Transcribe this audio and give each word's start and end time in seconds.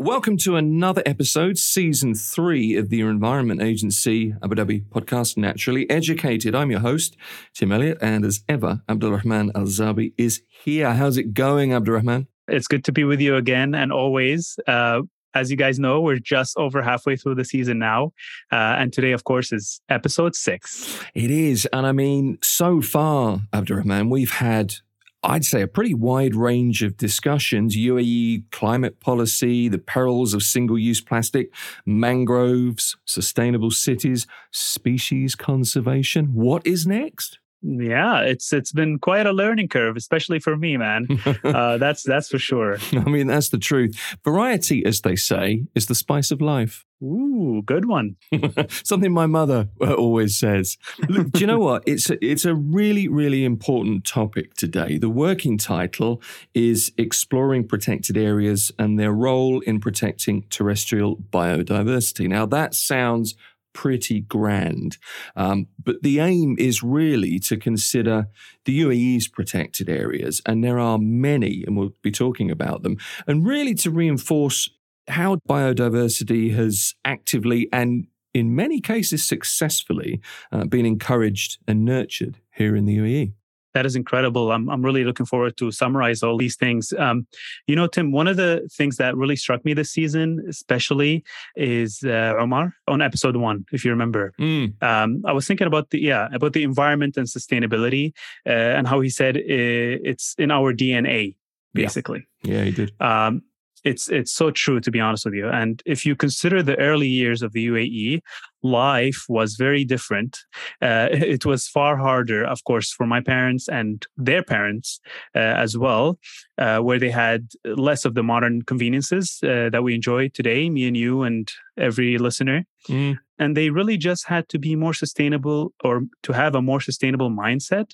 Welcome 0.00 0.38
to 0.38 0.56
another 0.56 1.02
episode, 1.04 1.58
season 1.58 2.14
three 2.14 2.74
of 2.74 2.88
the 2.88 3.02
Environment 3.02 3.60
Agency 3.60 4.34
Abu 4.42 4.54
Dhabi 4.54 4.86
podcast, 4.86 5.36
Naturally 5.36 5.88
Educated. 5.90 6.54
I'm 6.54 6.70
your 6.70 6.80
host, 6.80 7.18
Tim 7.54 7.70
Elliott, 7.70 7.98
and 8.00 8.24
as 8.24 8.42
ever, 8.48 8.80
Abdulrahman 8.88 9.52
Al 9.54 9.64
Zabi 9.64 10.14
is 10.16 10.40
here. 10.48 10.94
How's 10.94 11.18
it 11.18 11.34
going, 11.34 11.74
Abdulrahman? 11.74 12.28
It's 12.48 12.66
good 12.66 12.82
to 12.84 12.92
be 12.92 13.04
with 13.04 13.20
you 13.20 13.36
again, 13.36 13.74
and 13.74 13.92
always. 13.92 14.58
Uh, 14.66 15.02
as 15.34 15.50
you 15.50 15.58
guys 15.58 15.78
know, 15.78 16.00
we're 16.00 16.18
just 16.18 16.56
over 16.56 16.80
halfway 16.80 17.16
through 17.16 17.34
the 17.34 17.44
season 17.44 17.78
now. 17.78 18.14
Uh, 18.50 18.76
and 18.78 18.94
today, 18.94 19.12
of 19.12 19.24
course, 19.24 19.52
is 19.52 19.82
episode 19.90 20.34
six. 20.34 20.98
It 21.14 21.30
is. 21.30 21.68
And 21.74 21.86
I 21.86 21.92
mean, 21.92 22.38
so 22.42 22.80
far, 22.80 23.40
Abdurrahman, 23.52 24.08
we've 24.08 24.32
had 24.32 24.76
I'd 25.22 25.44
say 25.44 25.60
a 25.60 25.68
pretty 25.68 25.92
wide 25.92 26.34
range 26.34 26.82
of 26.82 26.96
discussions 26.96 27.76
UAE 27.76 28.44
climate 28.50 29.00
policy, 29.00 29.68
the 29.68 29.78
perils 29.78 30.32
of 30.32 30.42
single 30.42 30.78
use 30.78 31.02
plastic, 31.02 31.52
mangroves, 31.84 32.96
sustainable 33.04 33.70
cities, 33.70 34.26
species 34.50 35.34
conservation. 35.34 36.32
What 36.32 36.66
is 36.66 36.86
next? 36.86 37.38
Yeah, 37.62 38.20
it's 38.20 38.52
it's 38.52 38.72
been 38.72 38.98
quite 38.98 39.26
a 39.26 39.32
learning 39.32 39.68
curve, 39.68 39.96
especially 39.96 40.38
for 40.38 40.56
me, 40.56 40.78
man. 40.78 41.06
uh, 41.44 41.76
that's 41.76 42.02
that's 42.02 42.28
for 42.28 42.38
sure. 42.38 42.78
I 42.92 43.04
mean, 43.04 43.26
that's 43.26 43.50
the 43.50 43.58
truth. 43.58 43.98
Variety, 44.24 44.84
as 44.86 45.02
they 45.02 45.16
say, 45.16 45.66
is 45.74 45.86
the 45.86 45.94
spice 45.94 46.30
of 46.30 46.40
life. 46.40 46.86
Ooh, 47.02 47.62
good 47.64 47.86
one. 47.86 48.16
Something 48.68 49.12
my 49.12 49.26
mother 49.26 49.68
uh, 49.80 49.94
always 49.94 50.38
says. 50.38 50.76
Look, 51.08 51.32
do 51.32 51.40
you 51.40 51.46
know 51.46 51.58
what? 51.58 51.82
It's 51.86 52.10
a, 52.10 52.22
it's 52.24 52.44
a 52.46 52.54
really 52.54 53.08
really 53.08 53.44
important 53.44 54.06
topic 54.06 54.54
today. 54.54 54.96
The 54.96 55.10
working 55.10 55.58
title 55.58 56.22
is 56.54 56.92
exploring 56.96 57.68
protected 57.68 58.16
areas 58.16 58.72
and 58.78 58.98
their 58.98 59.12
role 59.12 59.60
in 59.60 59.80
protecting 59.80 60.44
terrestrial 60.48 61.16
biodiversity. 61.16 62.26
Now 62.26 62.46
that 62.46 62.74
sounds 62.74 63.34
pretty 63.72 64.20
grand. 64.20 64.98
Um, 65.36 65.66
but 65.82 66.02
the 66.02 66.20
aim 66.20 66.56
is 66.58 66.82
really 66.82 67.38
to 67.40 67.56
consider 67.56 68.28
the 68.64 68.80
UAE's 68.80 69.28
protected 69.28 69.88
areas, 69.88 70.40
and 70.46 70.62
there 70.62 70.78
are 70.78 70.98
many, 70.98 71.64
and 71.66 71.76
we'll 71.76 71.94
be 72.02 72.10
talking 72.10 72.50
about 72.50 72.82
them, 72.82 72.96
and 73.26 73.46
really 73.46 73.74
to 73.74 73.90
reinforce 73.90 74.68
how 75.08 75.36
biodiversity 75.48 76.54
has 76.54 76.94
actively 77.04 77.68
and 77.72 78.06
in 78.32 78.54
many 78.54 78.80
cases 78.80 79.26
successfully 79.26 80.20
uh, 80.52 80.64
been 80.64 80.86
encouraged 80.86 81.58
and 81.66 81.84
nurtured 81.84 82.38
here 82.54 82.76
in 82.76 82.84
the 82.84 82.98
UAE. 82.98 83.32
That 83.74 83.86
is 83.86 83.96
incredible. 83.96 84.52
I'm, 84.52 84.68
I'm 84.68 84.84
really 84.84 85.04
looking 85.04 85.26
forward 85.26 85.56
to 85.58 85.70
summarize 85.70 86.22
all 86.22 86.36
these 86.36 86.56
things. 86.56 86.92
Um, 86.98 87.26
you 87.66 87.76
know, 87.76 87.86
Tim, 87.86 88.12
one 88.12 88.28
of 88.28 88.36
the 88.36 88.68
things 88.72 88.96
that 88.96 89.16
really 89.16 89.36
struck 89.36 89.64
me 89.64 89.74
this 89.74 89.90
season, 89.90 90.44
especially, 90.48 91.24
is 91.56 92.02
uh, 92.04 92.34
Omar 92.38 92.74
on 92.88 93.02
episode 93.02 93.36
one, 93.36 93.64
if 93.72 93.84
you 93.84 93.90
remember. 93.90 94.32
Mm. 94.40 94.82
Um, 94.82 95.22
I 95.26 95.32
was 95.32 95.46
thinking 95.46 95.66
about 95.66 95.90
the 95.90 96.00
yeah 96.00 96.28
about 96.32 96.52
the 96.52 96.62
environment 96.62 97.16
and 97.16 97.26
sustainability, 97.26 98.12
uh, 98.46 98.50
and 98.50 98.86
how 98.86 99.00
he 99.00 99.10
said 99.10 99.36
uh, 99.36 99.40
it's 99.46 100.34
in 100.38 100.50
our 100.50 100.72
DNA, 100.72 101.36
basically. 101.74 102.26
Yeah, 102.42 102.54
yeah 102.54 102.64
he 102.64 102.70
did. 102.72 102.92
Um, 103.00 103.42
it's 103.84 104.08
it's 104.08 104.32
so 104.32 104.50
true 104.50 104.80
to 104.80 104.90
be 104.90 105.00
honest 105.00 105.24
with 105.24 105.34
you. 105.34 105.48
And 105.48 105.82
if 105.86 106.04
you 106.04 106.14
consider 106.16 106.62
the 106.62 106.78
early 106.78 107.08
years 107.08 107.42
of 107.42 107.52
the 107.52 107.66
UAE 107.66 108.20
life 108.62 109.24
was 109.28 109.54
very 109.54 109.84
different. 109.84 110.38
Uh, 110.82 111.08
it 111.12 111.44
was 111.46 111.66
far 111.68 111.96
harder 111.96 112.44
of 112.44 112.62
course 112.64 112.92
for 112.92 113.06
my 113.06 113.20
parents 113.20 113.68
and 113.68 114.06
their 114.16 114.42
parents 114.42 115.00
uh, 115.34 115.38
as 115.38 115.76
well 115.76 116.18
uh, 116.58 116.78
where 116.78 116.98
they 116.98 117.10
had 117.10 117.48
less 117.64 118.04
of 118.04 118.14
the 118.14 118.22
modern 118.22 118.62
conveniences 118.62 119.38
uh, 119.42 119.70
that 119.70 119.82
we 119.82 119.94
enjoy 119.94 120.28
today 120.28 120.68
me 120.68 120.86
and 120.86 120.96
you 120.96 121.22
and 121.22 121.50
every 121.78 122.18
listener. 122.18 122.64
Mm. 122.88 123.18
and 123.38 123.54
they 123.58 123.68
really 123.68 123.98
just 123.98 124.26
had 124.26 124.48
to 124.48 124.58
be 124.58 124.74
more 124.74 124.94
sustainable 124.94 125.74
or 125.84 126.00
to 126.22 126.32
have 126.32 126.54
a 126.54 126.62
more 126.62 126.80
sustainable 126.80 127.30
mindset. 127.30 127.90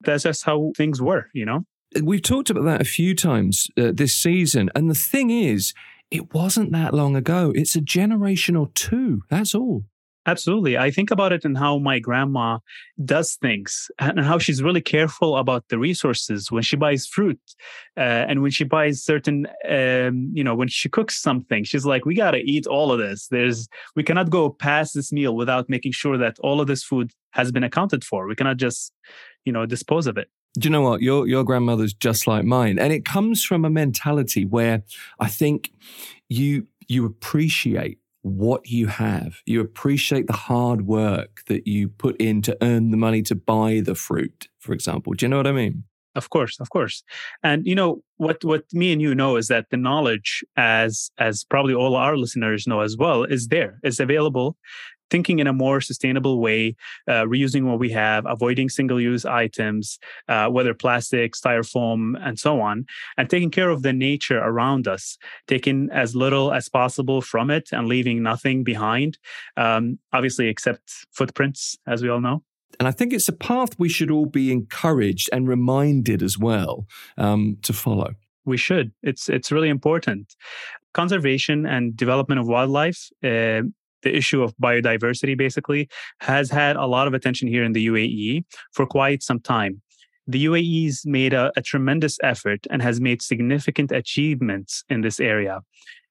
That's 0.00 0.22
just 0.22 0.44
how 0.44 0.72
things 0.78 1.02
were 1.02 1.26
you 1.34 1.44
know 1.44 1.66
We've 2.02 2.22
talked 2.22 2.50
about 2.50 2.64
that 2.64 2.80
a 2.80 2.84
few 2.84 3.14
times 3.14 3.68
uh, 3.76 3.90
this 3.92 4.14
season. 4.14 4.70
And 4.74 4.88
the 4.88 4.94
thing 4.94 5.30
is, 5.30 5.74
it 6.10 6.34
wasn't 6.34 6.72
that 6.72 6.94
long 6.94 7.16
ago. 7.16 7.52
It's 7.54 7.76
a 7.76 7.80
generation 7.80 8.56
or 8.56 8.68
two. 8.74 9.22
That's 9.28 9.54
all. 9.54 9.84
Absolutely. 10.26 10.76
I 10.76 10.90
think 10.90 11.10
about 11.10 11.32
it 11.32 11.46
and 11.46 11.56
how 11.56 11.78
my 11.78 11.98
grandma 11.98 12.58
does 13.02 13.36
things 13.36 13.90
and 13.98 14.20
how 14.20 14.38
she's 14.38 14.62
really 14.62 14.82
careful 14.82 15.36
about 15.36 15.64
the 15.68 15.78
resources 15.78 16.50
when 16.50 16.62
she 16.62 16.76
buys 16.76 17.06
fruit 17.06 17.40
uh, 17.96 18.26
and 18.28 18.42
when 18.42 18.50
she 18.50 18.64
buys 18.64 19.02
certain, 19.02 19.46
um, 19.68 20.30
you 20.34 20.44
know, 20.44 20.54
when 20.54 20.68
she 20.68 20.90
cooks 20.90 21.20
something, 21.20 21.64
she's 21.64 21.86
like, 21.86 22.04
we 22.04 22.14
got 22.14 22.32
to 22.32 22.38
eat 22.38 22.66
all 22.66 22.92
of 22.92 22.98
this. 22.98 23.28
There's, 23.28 23.66
we 23.96 24.02
cannot 24.02 24.28
go 24.28 24.50
past 24.50 24.94
this 24.94 25.10
meal 25.10 25.34
without 25.34 25.70
making 25.70 25.92
sure 25.92 26.18
that 26.18 26.38
all 26.40 26.60
of 26.60 26.66
this 26.66 26.84
food 26.84 27.12
has 27.30 27.50
been 27.50 27.64
accounted 27.64 28.04
for. 28.04 28.26
We 28.26 28.34
cannot 28.34 28.58
just, 28.58 28.92
you 29.46 29.52
know, 29.52 29.64
dispose 29.64 30.06
of 30.06 30.18
it. 30.18 30.28
Do 30.54 30.66
you 30.66 30.70
know 30.70 30.82
what? 30.82 31.00
Your 31.00 31.26
your 31.28 31.44
grandmother's 31.44 31.94
just 31.94 32.26
like 32.26 32.44
mine. 32.44 32.78
And 32.78 32.92
it 32.92 33.04
comes 33.04 33.44
from 33.44 33.64
a 33.64 33.70
mentality 33.70 34.44
where 34.44 34.82
I 35.18 35.28
think 35.28 35.72
you 36.28 36.66
you 36.88 37.06
appreciate 37.06 37.98
what 38.22 38.66
you 38.66 38.88
have. 38.88 39.40
You 39.46 39.60
appreciate 39.60 40.26
the 40.26 40.34
hard 40.34 40.86
work 40.86 41.42
that 41.46 41.66
you 41.66 41.88
put 41.88 42.20
in 42.20 42.42
to 42.42 42.56
earn 42.62 42.90
the 42.90 42.96
money 42.96 43.22
to 43.22 43.34
buy 43.34 43.80
the 43.84 43.94
fruit, 43.94 44.48
for 44.58 44.72
example. 44.72 45.14
Do 45.14 45.24
you 45.24 45.28
know 45.30 45.38
what 45.38 45.46
I 45.46 45.52
mean? 45.52 45.84
Of 46.16 46.30
course, 46.30 46.58
of 46.58 46.70
course. 46.70 47.04
And 47.42 47.64
you 47.66 47.74
know 47.74 48.02
what 48.16 48.44
what 48.44 48.64
me 48.72 48.92
and 48.92 49.00
you 49.00 49.14
know 49.14 49.36
is 49.36 49.46
that 49.48 49.66
the 49.70 49.76
knowledge 49.76 50.44
as 50.56 51.10
as 51.18 51.44
probably 51.44 51.74
all 51.74 51.94
our 51.94 52.16
listeners 52.16 52.66
know 52.66 52.80
as 52.80 52.96
well 52.96 53.22
is 53.22 53.48
there. 53.48 53.78
It's 53.84 54.00
available 54.00 54.56
thinking 55.10 55.38
in 55.38 55.46
a 55.46 55.52
more 55.52 55.80
sustainable 55.80 56.40
way, 56.40 56.76
uh, 57.08 57.24
reusing 57.24 57.64
what 57.64 57.78
we 57.78 57.90
have, 57.90 58.24
avoiding 58.26 58.68
single 58.68 59.00
use 59.00 59.24
items, 59.24 59.98
uh, 60.28 60.48
whether 60.48 60.74
plastic, 60.74 61.34
styrofoam, 61.34 62.14
and 62.24 62.38
so 62.38 62.60
on, 62.60 62.86
and 63.16 63.28
taking 63.28 63.50
care 63.50 63.70
of 63.70 63.82
the 63.82 63.92
nature 63.92 64.38
around 64.38 64.88
us, 64.88 65.18
taking 65.46 65.88
as 65.92 66.14
little 66.14 66.52
as 66.52 66.68
possible 66.68 67.20
from 67.20 67.50
it 67.50 67.70
and 67.72 67.88
leaving 67.88 68.22
nothing 68.22 68.64
behind, 68.64 69.18
um, 69.56 69.98
obviously, 70.12 70.48
except 70.48 71.06
footprints, 71.12 71.76
as 71.86 72.02
we 72.02 72.08
all 72.08 72.20
know. 72.20 72.42
And 72.78 72.86
I 72.88 72.92
think 72.92 73.12
it's 73.12 73.28
a 73.28 73.32
path 73.32 73.78
we 73.78 73.88
should 73.88 74.10
all 74.10 74.26
be 74.26 74.52
encouraged 74.52 75.28
and 75.32 75.48
reminded 75.48 76.22
as 76.22 76.38
well 76.38 76.86
um, 77.18 77.58
to 77.62 77.72
follow. 77.72 78.14
We 78.44 78.56
should. 78.56 78.92
It's 79.02 79.28
it's 79.28 79.52
really 79.52 79.68
important. 79.68 80.34
Conservation 80.94 81.66
and 81.66 81.96
development 81.96 82.40
of 82.40 82.48
wildlife 82.48 83.10
uh, 83.22 83.62
the 84.02 84.14
issue 84.14 84.42
of 84.42 84.54
biodiversity 84.56 85.36
basically 85.36 85.88
has 86.20 86.50
had 86.50 86.76
a 86.76 86.86
lot 86.86 87.06
of 87.06 87.14
attention 87.14 87.48
here 87.48 87.64
in 87.64 87.72
the 87.72 87.86
UAE 87.86 88.44
for 88.72 88.86
quite 88.86 89.22
some 89.22 89.40
time. 89.40 89.82
The 90.26 90.44
UAE's 90.44 91.04
made 91.04 91.32
a, 91.32 91.50
a 91.56 91.62
tremendous 91.62 92.18
effort 92.22 92.66
and 92.70 92.82
has 92.82 93.00
made 93.00 93.22
significant 93.22 93.90
achievements 93.90 94.84
in 94.88 95.00
this 95.00 95.18
area. 95.18 95.60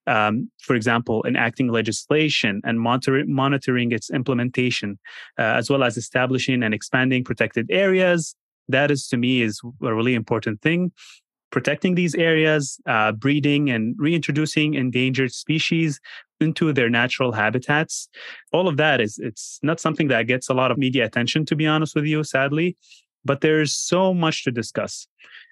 Um, 0.06 0.50
for 0.62 0.74
example, 0.74 1.24
enacting 1.26 1.68
legislation 1.68 2.60
and 2.64 2.80
monitor- 2.80 3.24
monitoring 3.26 3.92
its 3.92 4.10
implementation, 4.10 4.98
uh, 5.38 5.42
as 5.42 5.70
well 5.70 5.84
as 5.84 5.96
establishing 5.96 6.62
and 6.62 6.74
expanding 6.74 7.22
protected 7.22 7.70
areas. 7.70 8.34
That 8.68 8.90
is, 8.90 9.06
to 9.08 9.16
me, 9.16 9.42
is 9.42 9.60
a 9.82 9.94
really 9.94 10.14
important 10.14 10.62
thing 10.62 10.92
protecting 11.50 11.94
these 11.94 12.14
areas, 12.14 12.80
uh, 12.86 13.12
breeding 13.12 13.70
and 13.70 13.94
reintroducing 13.98 14.74
endangered 14.74 15.32
species 15.32 16.00
into 16.40 16.72
their 16.72 16.88
natural 16.88 17.32
habitats. 17.32 18.08
All 18.52 18.68
of 18.68 18.76
that 18.78 19.00
is 19.00 19.18
it's 19.18 19.58
not 19.62 19.80
something 19.80 20.08
that 20.08 20.26
gets 20.26 20.48
a 20.48 20.54
lot 20.54 20.70
of 20.70 20.78
media 20.78 21.04
attention, 21.04 21.44
to 21.46 21.56
be 21.56 21.66
honest 21.66 21.94
with 21.94 22.04
you, 22.04 22.24
sadly. 22.24 22.76
But 23.24 23.42
there's 23.42 23.72
so 23.72 24.14
much 24.14 24.44
to 24.44 24.50
discuss. 24.50 25.06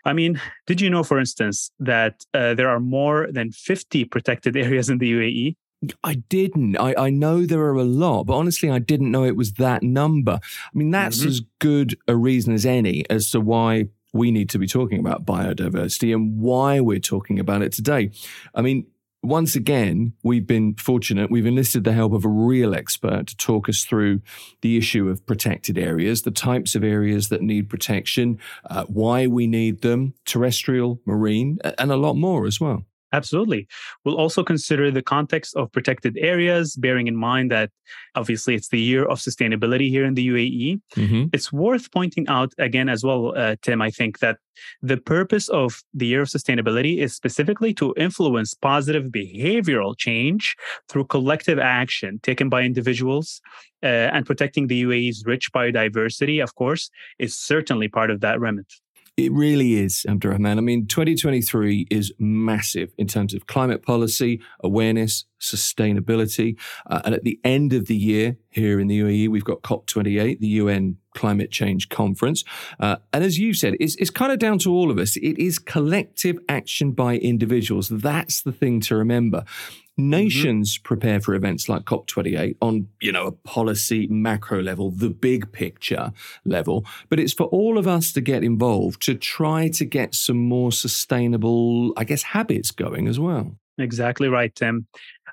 I 0.04 0.12
mean, 0.14 0.40
did 0.66 0.80
you 0.80 0.88
know, 0.88 1.02
for 1.02 1.18
instance, 1.18 1.70
that 1.80 2.24
uh, 2.32 2.54
there 2.54 2.68
are 2.68 2.80
more 2.80 3.28
than 3.30 3.52
50 3.52 4.06
protected 4.06 4.56
areas 4.66 4.88
in 4.88 4.98
the 4.98 5.12
UAE? 5.12 5.56
I 6.02 6.14
didn't. 6.14 6.76
I, 6.76 6.94
I 6.98 7.10
know 7.10 7.46
there 7.46 7.60
are 7.60 7.74
a 7.74 7.84
lot, 7.84 8.24
but 8.24 8.34
honestly, 8.34 8.68
I 8.68 8.80
didn't 8.80 9.12
know 9.12 9.24
it 9.24 9.36
was 9.36 9.52
that 9.54 9.82
number. 9.82 10.40
I 10.42 10.78
mean, 10.78 10.90
that's 10.90 11.20
mm-hmm. 11.20 11.28
as 11.28 11.42
good 11.60 11.96
a 12.08 12.16
reason 12.16 12.52
as 12.52 12.66
any 12.66 13.08
as 13.08 13.30
to 13.30 13.40
why 13.40 13.88
we 14.12 14.32
need 14.32 14.48
to 14.50 14.58
be 14.58 14.66
talking 14.66 14.98
about 14.98 15.24
biodiversity 15.24 16.12
and 16.12 16.40
why 16.40 16.80
we're 16.80 16.98
talking 16.98 17.38
about 17.38 17.62
it 17.62 17.72
today. 17.72 18.10
I 18.54 18.62
mean, 18.62 18.86
once 19.22 19.56
again, 19.56 20.12
we've 20.22 20.46
been 20.46 20.74
fortunate. 20.74 21.30
We've 21.30 21.46
enlisted 21.46 21.84
the 21.84 21.92
help 21.92 22.12
of 22.12 22.24
a 22.24 22.28
real 22.28 22.74
expert 22.74 23.26
to 23.26 23.36
talk 23.36 23.68
us 23.68 23.84
through 23.84 24.20
the 24.62 24.76
issue 24.76 25.08
of 25.08 25.26
protected 25.26 25.76
areas, 25.76 26.22
the 26.22 26.30
types 26.30 26.74
of 26.74 26.84
areas 26.84 27.28
that 27.28 27.42
need 27.42 27.68
protection, 27.68 28.38
uh, 28.70 28.84
why 28.84 29.26
we 29.26 29.46
need 29.46 29.82
them, 29.82 30.14
terrestrial, 30.24 31.00
marine, 31.04 31.58
and 31.78 31.90
a 31.90 31.96
lot 31.96 32.14
more 32.14 32.46
as 32.46 32.60
well. 32.60 32.84
Absolutely. 33.12 33.66
We'll 34.04 34.16
also 34.16 34.44
consider 34.44 34.90
the 34.90 35.02
context 35.02 35.56
of 35.56 35.72
protected 35.72 36.16
areas, 36.18 36.76
bearing 36.76 37.06
in 37.06 37.16
mind 37.16 37.50
that 37.50 37.70
obviously 38.14 38.54
it's 38.54 38.68
the 38.68 38.80
year 38.80 39.04
of 39.04 39.18
sustainability 39.18 39.88
here 39.88 40.04
in 40.04 40.14
the 40.14 40.28
UAE. 40.28 40.80
Mm-hmm. 40.94 41.24
It's 41.32 41.52
worth 41.52 41.90
pointing 41.90 42.28
out 42.28 42.52
again 42.58 42.88
as 42.88 43.02
well, 43.04 43.32
uh, 43.36 43.56
Tim, 43.62 43.80
I 43.80 43.90
think 43.90 44.18
that 44.18 44.38
the 44.82 44.98
purpose 44.98 45.48
of 45.48 45.82
the 45.94 46.06
year 46.06 46.22
of 46.22 46.28
sustainability 46.28 46.98
is 46.98 47.14
specifically 47.14 47.72
to 47.74 47.94
influence 47.96 48.54
positive 48.54 49.04
behavioral 49.04 49.96
change 49.96 50.54
through 50.88 51.06
collective 51.06 51.58
action 51.58 52.20
taken 52.22 52.48
by 52.48 52.62
individuals. 52.62 53.40
Uh, 53.80 54.10
and 54.12 54.26
protecting 54.26 54.66
the 54.66 54.82
UAE's 54.82 55.22
rich 55.24 55.52
biodiversity, 55.52 56.42
of 56.42 56.52
course, 56.56 56.90
is 57.20 57.38
certainly 57.38 57.86
part 57.86 58.10
of 58.10 58.20
that 58.20 58.40
remit. 58.40 58.66
It 59.18 59.32
really 59.32 59.74
is, 59.74 60.06
Abdurrahman. 60.08 60.58
I 60.58 60.60
mean, 60.60 60.86
2023 60.86 61.88
is 61.90 62.12
massive 62.20 62.92
in 62.96 63.08
terms 63.08 63.34
of 63.34 63.48
climate 63.48 63.82
policy, 63.82 64.40
awareness, 64.62 65.24
sustainability. 65.40 66.56
Uh, 66.86 67.00
and 67.04 67.16
at 67.16 67.24
the 67.24 67.40
end 67.42 67.72
of 67.72 67.86
the 67.86 67.96
year 67.96 68.36
here 68.48 68.78
in 68.78 68.86
the 68.86 69.00
UAE, 69.00 69.28
we've 69.28 69.44
got 69.44 69.62
COP28, 69.62 70.38
the 70.38 70.46
UN 70.46 70.98
Climate 71.16 71.50
Change 71.50 71.88
Conference. 71.88 72.44
Uh, 72.78 72.98
and 73.12 73.24
as 73.24 73.40
you 73.40 73.54
said, 73.54 73.74
it's, 73.80 73.96
it's 73.96 74.10
kind 74.10 74.30
of 74.30 74.38
down 74.38 74.60
to 74.60 74.70
all 74.70 74.88
of 74.88 74.98
us. 74.98 75.16
It 75.16 75.36
is 75.36 75.58
collective 75.58 76.38
action 76.48 76.92
by 76.92 77.16
individuals. 77.16 77.88
That's 77.88 78.42
the 78.42 78.52
thing 78.52 78.80
to 78.82 78.94
remember. 78.94 79.42
Mm-hmm. 79.98 80.10
Nations 80.10 80.76
mm-hmm. 80.76 80.84
prepare 80.84 81.20
for 81.20 81.34
events 81.34 81.68
like 81.68 81.84
COP28 81.84 82.56
on, 82.62 82.88
you 83.00 83.12
know, 83.12 83.26
a 83.26 83.32
policy 83.32 84.06
macro 84.08 84.62
level, 84.62 84.90
the 84.90 85.10
big 85.10 85.50
picture 85.52 86.12
level. 86.44 86.84
But 87.08 87.18
it's 87.18 87.32
for 87.32 87.46
all 87.46 87.78
of 87.78 87.88
us 87.88 88.12
to 88.12 88.20
get 88.20 88.44
involved 88.44 89.02
to 89.02 89.14
try 89.14 89.68
to 89.68 89.84
get 89.84 90.14
some 90.14 90.38
more 90.38 90.72
sustainable, 90.72 91.92
I 91.96 92.04
guess, 92.04 92.22
habits 92.22 92.70
going 92.70 93.08
as 93.08 93.18
well. 93.18 93.56
Exactly 93.78 94.28
right, 94.28 94.54
Tim. 94.54 94.86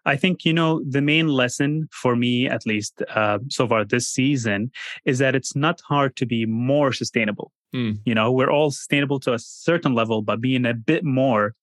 I 0.05 0.15
think, 0.15 0.45
you 0.45 0.53
know, 0.53 0.83
the 0.87 1.01
main 1.01 1.27
lesson 1.27 1.89
for 1.91 2.15
me, 2.15 2.47
at 2.47 2.65
least 2.65 3.01
uh, 3.09 3.39
so 3.49 3.67
far 3.67 3.83
this 3.83 4.07
season, 4.07 4.71
is 5.03 5.17
that 5.17 5.35
it's 5.35 5.55
not 5.55 5.81
hard 5.81 6.15
to 6.17 6.27
be 6.27 6.45
more 6.45 6.93
sustainable. 6.93 7.51
Mm. 7.75 7.99
You 8.05 8.15
know, 8.15 8.31
we're 8.31 8.49
all 8.49 8.71
sustainable 8.71 9.19
to 9.21 9.33
a 9.33 9.39
certain 9.39 9.93
level, 9.93 10.21
but 10.21 10.39
being 10.39 10.65
a 10.65 10.73
bit 10.73 11.03
more 11.03 11.55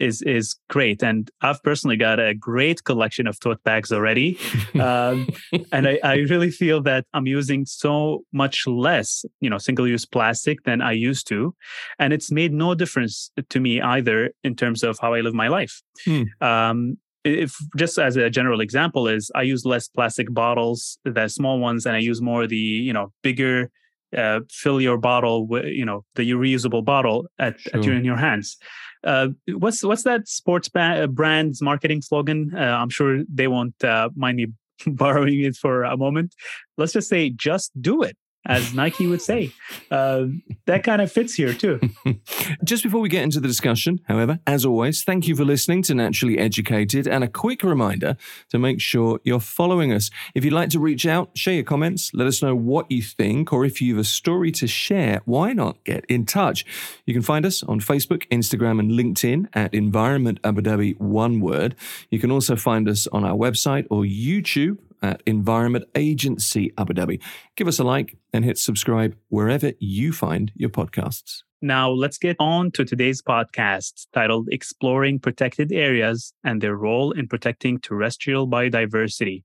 is 0.00 0.20
is 0.22 0.56
great. 0.68 1.00
And 1.00 1.30
I've 1.42 1.62
personally 1.62 1.96
got 1.96 2.18
a 2.18 2.34
great 2.34 2.82
collection 2.82 3.28
of 3.28 3.38
tote 3.38 3.62
bags 3.62 3.92
already, 3.92 4.36
um, 4.80 5.28
and 5.70 5.86
I, 5.86 6.00
I 6.02 6.14
really 6.28 6.50
feel 6.50 6.82
that 6.82 7.06
I'm 7.14 7.28
using 7.28 7.66
so 7.66 8.24
much 8.32 8.66
less, 8.66 9.24
you 9.40 9.48
know, 9.48 9.58
single 9.58 9.86
use 9.86 10.04
plastic 10.04 10.64
than 10.64 10.80
I 10.80 10.92
used 10.92 11.28
to, 11.28 11.54
and 12.00 12.12
it's 12.12 12.32
made 12.32 12.52
no 12.52 12.74
difference 12.74 13.30
to 13.48 13.60
me 13.60 13.80
either 13.80 14.32
in 14.42 14.56
terms 14.56 14.82
of 14.82 14.98
how 15.00 15.14
I 15.14 15.20
live 15.20 15.34
my 15.34 15.48
life. 15.48 15.82
Mm. 16.04 16.26
Um, 16.42 16.98
if 17.22 17.54
just 17.76 17.98
as 17.98 18.16
a 18.16 18.30
general 18.30 18.62
example 18.62 19.06
is 19.06 19.30
i 19.34 19.42
use 19.42 19.66
less 19.66 19.88
plastic 19.88 20.32
bottles 20.32 20.98
the 21.04 21.28
small 21.28 21.58
ones 21.58 21.84
and 21.84 21.94
i 21.94 21.98
use 21.98 22.22
more 22.22 22.46
the 22.46 22.56
you 22.56 22.94
know 22.94 23.12
bigger 23.22 23.70
uh, 24.16 24.40
fill 24.50 24.80
your 24.80 24.98
bottle 24.98 25.46
with 25.46 25.66
you 25.66 25.84
know 25.84 26.04
the 26.14 26.30
reusable 26.32 26.84
bottle 26.84 27.26
at, 27.38 27.60
sure. 27.60 27.76
at 27.76 27.84
your 27.84 27.94
in 27.94 28.04
your 28.04 28.16
hands. 28.16 28.56
Uh, 29.04 29.28
what's 29.48 29.82
what's 29.82 30.02
that 30.02 30.28
sports 30.28 30.68
ba- 30.68 31.04
uh, 31.04 31.06
brand's 31.06 31.62
marketing 31.62 32.02
slogan? 32.02 32.52
Uh, 32.54 32.76
i'm 32.80 32.90
sure 32.90 33.22
they 33.32 33.48
won't 33.48 33.82
uh, 33.82 34.10
mind 34.14 34.36
me 34.36 34.46
borrowing 34.86 35.40
it 35.40 35.56
for 35.56 35.84
a 35.84 35.96
moment. 35.96 36.34
Let's 36.76 36.92
just 36.92 37.08
say 37.08 37.30
just 37.30 37.70
do 37.80 38.02
it 38.02 38.16
as 38.46 38.72
Nike 38.74 39.06
would 39.06 39.20
say. 39.20 39.52
Uh, 39.90 40.26
that 40.66 40.82
kind 40.82 41.02
of 41.02 41.12
fits 41.12 41.34
here 41.34 41.52
too. 41.52 41.80
Just 42.64 42.82
before 42.82 43.00
we 43.00 43.08
get 43.08 43.22
into 43.22 43.40
the 43.40 43.48
discussion, 43.48 44.00
however, 44.08 44.40
as 44.46 44.64
always, 44.64 45.02
thank 45.02 45.28
you 45.28 45.36
for 45.36 45.44
listening 45.44 45.82
to 45.82 45.94
Naturally 45.94 46.38
Educated 46.38 47.06
and 47.06 47.22
a 47.22 47.28
quick 47.28 47.62
reminder 47.62 48.16
to 48.50 48.58
make 48.58 48.80
sure 48.80 49.20
you're 49.24 49.40
following 49.40 49.92
us. 49.92 50.10
If 50.34 50.44
you'd 50.44 50.54
like 50.54 50.70
to 50.70 50.80
reach 50.80 51.06
out, 51.06 51.36
share 51.36 51.54
your 51.54 51.64
comments, 51.64 52.12
let 52.14 52.26
us 52.26 52.42
know 52.42 52.54
what 52.54 52.90
you 52.90 53.02
think, 53.02 53.52
or 53.52 53.64
if 53.64 53.82
you 53.82 53.94
have 53.94 54.00
a 54.00 54.04
story 54.04 54.50
to 54.52 54.66
share, 54.66 55.20
why 55.24 55.52
not 55.52 55.82
get 55.84 56.04
in 56.06 56.24
touch? 56.26 56.64
You 57.06 57.14
can 57.14 57.22
find 57.22 57.44
us 57.44 57.62
on 57.62 57.80
Facebook, 57.80 58.26
Instagram, 58.28 58.80
and 58.80 58.90
LinkedIn 58.90 59.48
at 59.52 59.74
Environment 59.74 60.40
Abu 60.44 60.62
Dhabi, 60.62 60.98
one 60.98 61.40
word. 61.40 61.76
You 62.10 62.18
can 62.18 62.30
also 62.30 62.56
find 62.56 62.88
us 62.88 63.06
on 63.08 63.24
our 63.24 63.36
website 63.36 63.86
or 63.90 64.02
YouTube 64.02 64.78
at 65.02 65.22
Environment 65.26 65.84
Agency 65.94 66.72
Abu 66.78 66.94
Dhabi. 66.94 67.22
Give 67.56 67.68
us 67.68 67.78
a 67.78 67.84
like 67.84 68.16
and 68.32 68.44
hit 68.44 68.58
subscribe 68.58 69.16
wherever 69.28 69.72
you 69.78 70.12
find 70.12 70.52
your 70.54 70.70
podcasts. 70.70 71.42
Now, 71.62 71.90
let's 71.90 72.16
get 72.16 72.36
on 72.38 72.70
to 72.72 72.86
today's 72.86 73.20
podcast 73.20 74.06
titled 74.14 74.48
Exploring 74.50 75.18
Protected 75.18 75.72
Areas 75.72 76.32
and 76.42 76.62
Their 76.62 76.74
Role 76.74 77.12
in 77.12 77.28
Protecting 77.28 77.78
Terrestrial 77.80 78.48
Biodiversity. 78.48 79.42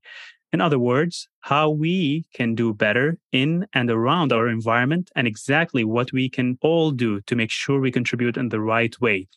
In 0.50 0.62
other 0.62 0.78
words, 0.78 1.28
how 1.40 1.68
we 1.68 2.24
can 2.32 2.54
do 2.54 2.72
better 2.72 3.18
in 3.32 3.66
and 3.74 3.90
around 3.90 4.32
our 4.32 4.48
environment 4.48 5.10
and 5.14 5.26
exactly 5.26 5.84
what 5.84 6.12
we 6.12 6.30
can 6.30 6.56
all 6.62 6.90
do 6.90 7.20
to 7.22 7.36
make 7.36 7.50
sure 7.50 7.80
we 7.80 7.92
contribute 7.92 8.38
in 8.38 8.48
the 8.48 8.60
right 8.60 8.98
way. 8.98 9.28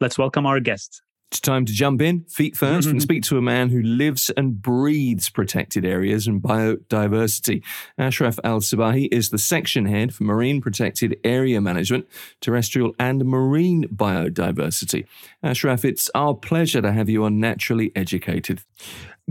Let's 0.00 0.16
welcome 0.16 0.46
our 0.46 0.60
guest. 0.60 1.02
It's 1.32 1.40
time 1.40 1.64
to 1.64 1.72
jump 1.72 2.02
in, 2.02 2.24
feet 2.24 2.56
1st 2.56 2.74
and 2.74 2.84
mm-hmm. 2.84 2.98
speak 2.98 3.22
to 3.22 3.38
a 3.38 3.40
man 3.40 3.70
who 3.70 3.80
lives 3.80 4.28
and 4.36 4.60
breathes 4.60 5.30
protected 5.30 5.82
areas 5.82 6.26
and 6.26 6.42
biodiversity. 6.42 7.64
Ashraf 7.96 8.38
Al 8.44 8.60
Cibahy 8.60 9.08
is 9.10 9.30
the 9.30 9.38
section 9.38 9.86
head 9.86 10.12
for 10.12 10.24
Marine 10.24 10.60
Protected 10.60 11.18
Area 11.24 11.58
Management, 11.62 12.06
Terrestrial 12.42 12.94
and 12.98 13.24
Marine 13.24 13.84
Biodiversity. 13.84 15.06
Ashraf, 15.42 15.86
it's 15.86 16.10
our 16.14 16.34
pleasure 16.34 16.82
to 16.82 16.92
have 16.92 17.08
you 17.08 17.24
on 17.24 17.40
Naturally 17.40 17.92
Educated. 17.96 18.60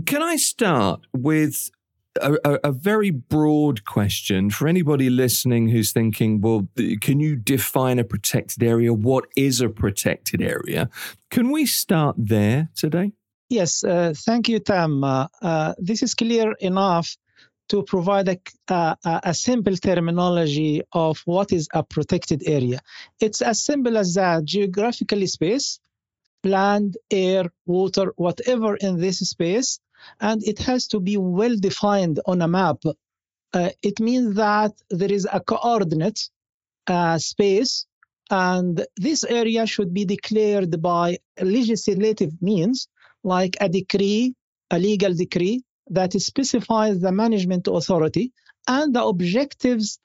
Can 0.04 0.22
I 0.22 0.34
start 0.34 1.02
with 1.12 1.70
a, 2.20 2.34
a, 2.44 2.58
a, 2.64 2.72
very 2.72 3.10
broad 3.10 3.84
question 3.84 4.50
for 4.50 4.68
anybody 4.68 5.08
listening 5.08 5.68
who's 5.68 5.92
thinking, 5.92 6.40
well, 6.40 6.68
can 7.00 7.20
you 7.20 7.36
define 7.36 7.98
a 7.98 8.04
protected 8.04 8.62
area? 8.62 8.92
What 8.92 9.26
is 9.36 9.60
a 9.60 9.68
protected 9.68 10.42
area? 10.42 10.90
Can 11.30 11.50
we 11.50 11.66
start 11.66 12.16
there 12.18 12.68
today? 12.74 13.12
Yes, 13.48 13.84
uh, 13.84 14.14
thank 14.16 14.48
you, 14.48 14.58
Tam. 14.58 15.04
Uh, 15.04 15.26
uh, 15.40 15.74
this 15.78 16.02
is 16.02 16.14
clear 16.14 16.52
enough 16.60 17.16
to 17.68 17.82
provide 17.82 18.28
a, 18.28 18.38
a, 18.68 18.96
a, 19.04 19.34
simple 19.34 19.76
terminology 19.76 20.82
of 20.92 21.22
what 21.24 21.52
is 21.52 21.68
a 21.72 21.82
protected 21.82 22.42
area. 22.46 22.80
It's 23.20 23.40
as 23.40 23.64
simple 23.64 23.96
as 23.96 24.14
that 24.14 24.44
geographically 24.44 25.26
space, 25.26 25.80
land, 26.44 26.96
air, 27.10 27.44
water, 27.66 28.12
whatever 28.16 28.76
in 28.76 28.98
this 28.98 29.20
space 29.20 29.80
and 30.20 30.42
it 30.44 30.58
has 30.60 30.86
to 30.88 31.00
be 31.00 31.16
well 31.16 31.56
defined 31.56 32.20
on 32.26 32.42
a 32.42 32.48
map. 32.48 32.78
Uh, 33.52 33.70
it 33.82 34.00
means 34.00 34.36
that 34.36 34.72
there 34.90 35.12
is 35.12 35.26
a 35.30 35.40
coordinate 35.40 36.20
uh, 36.86 37.18
space, 37.18 37.86
and 38.30 38.86
this 38.96 39.24
area 39.24 39.66
should 39.66 39.92
be 39.92 40.04
declared 40.04 40.80
by 40.80 41.18
legislative 41.40 42.32
means, 42.40 42.88
like 43.22 43.56
a 43.60 43.68
decree, 43.68 44.34
a 44.70 44.78
legal 44.78 45.14
decree 45.14 45.62
that 45.90 46.12
specifies 46.14 47.00
the 47.00 47.12
management 47.12 47.68
authority 47.68 48.32
and 48.66 48.94
the 48.94 49.04
objectives 49.04 49.98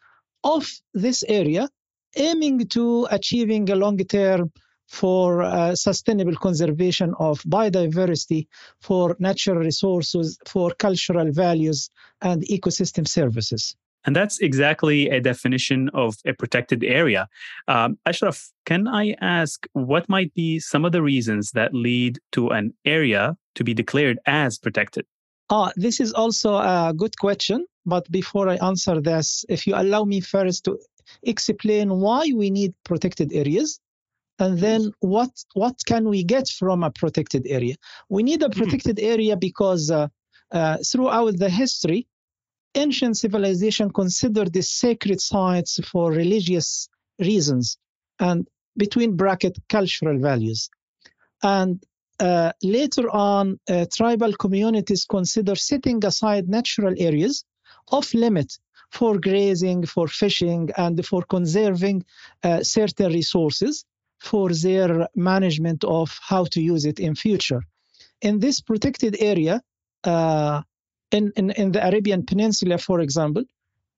of 0.43 0.69
this 0.93 1.23
area, 1.27 1.69
aiming 2.15 2.67
to 2.67 3.07
achieving 3.09 3.69
a 3.69 3.75
long-term 3.75 4.51
for 4.87 5.43
uh, 5.43 5.75
sustainable 5.75 6.35
conservation 6.35 7.13
of 7.19 7.41
biodiversity, 7.43 8.47
for 8.81 9.15
natural 9.19 9.57
resources, 9.57 10.37
for 10.47 10.71
cultural 10.71 11.31
values, 11.31 11.89
and 12.21 12.43
ecosystem 12.47 13.07
services. 13.07 13.75
And 14.05 14.15
that's 14.15 14.39
exactly 14.39 15.09
a 15.09 15.19
definition 15.19 15.89
of 15.93 16.15
a 16.25 16.33
protected 16.33 16.83
area. 16.83 17.27
Um, 17.67 17.97
Ashraf, 18.05 18.51
can 18.65 18.87
I 18.87 19.15
ask 19.19 19.67
what 19.73 20.07
might 20.07 20.33
be 20.33 20.59
some 20.59 20.85
of 20.85 20.93
the 20.93 21.01
reasons 21.01 21.51
that 21.51 21.73
lead 21.73 22.19
to 22.31 22.49
an 22.49 22.73
area 22.85 23.35
to 23.55 23.63
be 23.65 23.73
declared 23.73 24.19
as 24.25 24.57
protected? 24.57 25.05
Ah, 25.49 25.71
this 25.75 25.99
is 25.99 26.13
also 26.13 26.55
a 26.55 26.93
good 26.95 27.17
question. 27.17 27.65
But 27.85 28.09
before 28.11 28.49
I 28.49 28.55
answer 28.55 29.01
this, 29.01 29.45
if 29.49 29.67
you 29.67 29.75
allow 29.75 30.03
me 30.03 30.21
first 30.21 30.65
to 30.65 30.77
explain 31.23 31.89
why 31.99 32.31
we 32.35 32.49
need 32.49 32.73
protected 32.83 33.33
areas 33.33 33.79
and 34.39 34.59
then 34.59 34.91
what 34.99 35.31
what 35.53 35.75
can 35.85 36.09
we 36.09 36.23
get 36.23 36.47
from 36.47 36.83
a 36.83 36.91
protected 36.91 37.45
area? 37.47 37.75
We 38.09 38.23
need 38.23 38.43
a 38.43 38.47
hmm. 38.47 38.59
protected 38.59 38.99
area 38.99 39.35
because 39.35 39.89
uh, 39.91 40.07
uh, 40.51 40.77
throughout 40.89 41.37
the 41.37 41.49
history 41.49 42.07
ancient 42.75 43.17
civilization 43.17 43.89
considered 43.91 44.53
these 44.53 44.69
sacred 44.69 45.19
sites 45.19 45.79
for 45.89 46.11
religious 46.11 46.89
reasons 47.19 47.77
and 48.19 48.47
between 48.75 49.15
bracket 49.15 49.57
cultural 49.69 50.19
values. 50.19 50.69
And 51.41 51.83
uh, 52.19 52.51
later 52.61 53.09
on 53.09 53.59
uh, 53.69 53.85
tribal 53.91 54.33
communities 54.33 55.05
consider 55.05 55.55
setting 55.55 56.03
aside 56.05 56.47
natural 56.47 56.93
areas 56.97 57.43
off 57.91 58.13
limit 58.13 58.57
for 58.91 59.17
grazing 59.17 59.85
for 59.85 60.07
fishing 60.07 60.69
and 60.77 61.05
for 61.05 61.21
conserving 61.23 62.05
uh, 62.43 62.63
certain 62.63 63.11
resources 63.11 63.85
for 64.19 64.49
their 64.49 65.07
management 65.15 65.83
of 65.83 66.17
how 66.21 66.45
to 66.45 66.61
use 66.61 66.85
it 66.85 66.99
in 66.99 67.15
future. 67.15 67.61
In 68.21 68.39
this 68.39 68.61
protected 68.61 69.17
area, 69.19 69.61
uh, 70.03 70.61
in, 71.11 71.31
in, 71.35 71.51
in 71.51 71.71
the 71.71 71.85
Arabian 71.85 72.25
Peninsula, 72.25 72.77
for 72.77 72.99
example, 72.99 73.43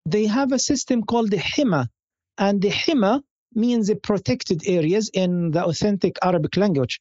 they 0.04 0.26
have 0.26 0.52
a 0.52 0.58
system 0.58 1.02
called 1.02 1.30
the 1.30 1.38
HIMA, 1.38 1.88
and 2.36 2.60
the 2.62 2.70
HIMA 2.70 3.22
means 3.54 3.88
the 3.88 3.96
protected 3.96 4.62
areas 4.66 5.10
in 5.12 5.50
the 5.50 5.64
authentic 5.64 6.18
Arabic 6.22 6.56
language. 6.56 7.00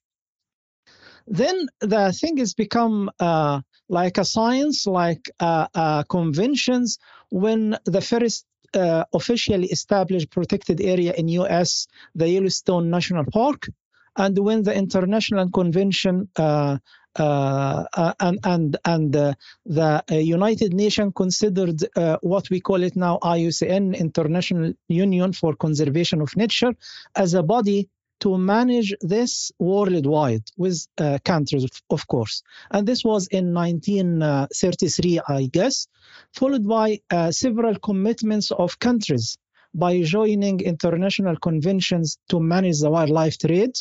Then 1.27 1.67
the 1.81 2.13
thing 2.13 2.37
has 2.37 2.53
become 2.53 3.11
uh, 3.19 3.61
like 3.89 4.17
a 4.17 4.25
science, 4.25 4.87
like 4.87 5.29
uh, 5.39 5.67
uh, 5.75 6.03
conventions. 6.03 6.99
When 7.29 7.77
the 7.85 8.01
first 8.01 8.45
uh, 8.73 9.03
officially 9.13 9.67
established 9.67 10.29
protected 10.31 10.81
area 10.81 11.13
in 11.13 11.27
U.S., 11.27 11.87
the 12.15 12.29
Yellowstone 12.29 12.89
National 12.89 13.25
Park, 13.25 13.67
and 14.15 14.37
when 14.37 14.63
the 14.63 14.73
international 14.73 15.49
convention 15.51 16.27
uh, 16.37 16.77
uh, 17.19 17.83
uh, 17.93 18.13
and 18.19 18.39
and 18.43 18.77
and 18.85 19.15
uh, 19.15 19.33
the 19.65 20.03
United 20.09 20.73
Nations 20.73 21.13
considered 21.15 21.81
what 22.21 22.49
we 22.51 22.61
call 22.61 22.83
it 22.83 22.95
now 22.95 23.17
IUCN 23.23 23.97
International 23.97 24.73
Union 24.87 25.33
for 25.33 25.55
Conservation 25.55 26.21
of 26.21 26.35
Nature 26.37 26.73
as 27.15 27.33
a 27.33 27.41
body 27.41 27.89
to 28.19 28.37
manage 28.37 28.93
this 29.01 29.51
worldwide 29.59 30.43
with 30.57 30.87
uh, 30.97 31.19
countries, 31.23 31.65
of 31.89 32.07
course. 32.07 32.41
And 32.71 32.87
this 32.87 33.03
was 33.03 33.27
in 33.27 33.53
1933, 33.53 35.21
I 35.27 35.49
guess, 35.51 35.87
followed 36.33 36.67
by 36.67 37.01
uh, 37.11 37.31
several 37.31 37.77
commitments 37.79 38.51
of 38.51 38.79
countries 38.79 39.37
by 39.73 40.01
joining 40.01 40.59
international 40.61 41.37
conventions 41.37 42.17
to 42.29 42.39
manage 42.39 42.79
the 42.79 42.89
wildlife 42.89 43.37
trade 43.37 43.75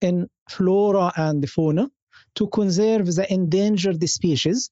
in 0.00 0.28
flora 0.48 1.12
and 1.16 1.48
fauna 1.48 1.90
to 2.36 2.46
conserve 2.48 3.06
the 3.14 3.30
endangered 3.32 4.02
species. 4.08 4.70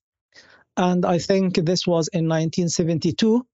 And 0.77 1.05
I 1.05 1.19
think 1.19 1.57
this 1.57 1.87
was 1.87 2.09
in 2.09 2.29
1972, 2.29 3.45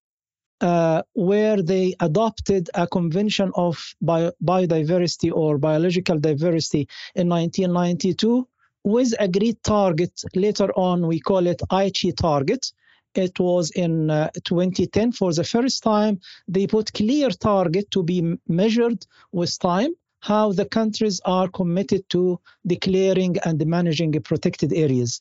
uh, 0.63 1.03
where 1.15 1.61
they 1.63 1.95
adopted 2.01 2.71
a 2.75 2.87
convention 2.87 3.51
of 3.57 3.95
bio- 4.01 4.33
biodiversity 4.45 5.31
or 5.33 5.59
biological 5.59 6.19
diversity 6.19 6.89
in 7.15 7.29
1992 7.29 8.47
with 8.85 9.15
agreed 9.19 9.63
target. 9.63 10.23
Later 10.35 10.71
on, 10.77 11.07
we 11.07 11.21
call 11.21 11.47
it 11.47 11.61
Aichi 11.71 12.17
target. 12.17 12.73
It 13.15 13.39
was 13.39 13.71
in 13.73 14.11
uh, 14.11 14.31
2010 14.45 15.13
for 15.13 15.33
the 15.35 15.45
first 15.45 15.83
time. 15.83 16.21
They 16.49 16.67
put 16.67 16.93
clear 16.95 17.31
target 17.31 17.91
to 17.91 18.03
be 18.03 18.39
measured 18.49 19.07
with 19.33 19.59
time 19.59 19.95
how 20.21 20.53
the 20.53 20.65
countries 20.65 21.21
are 21.25 21.49
committed 21.49 22.09
to 22.11 22.41
declaring 22.67 23.37
and 23.45 23.65
managing 23.67 24.13
protected 24.23 24.73
areas. 24.73 25.21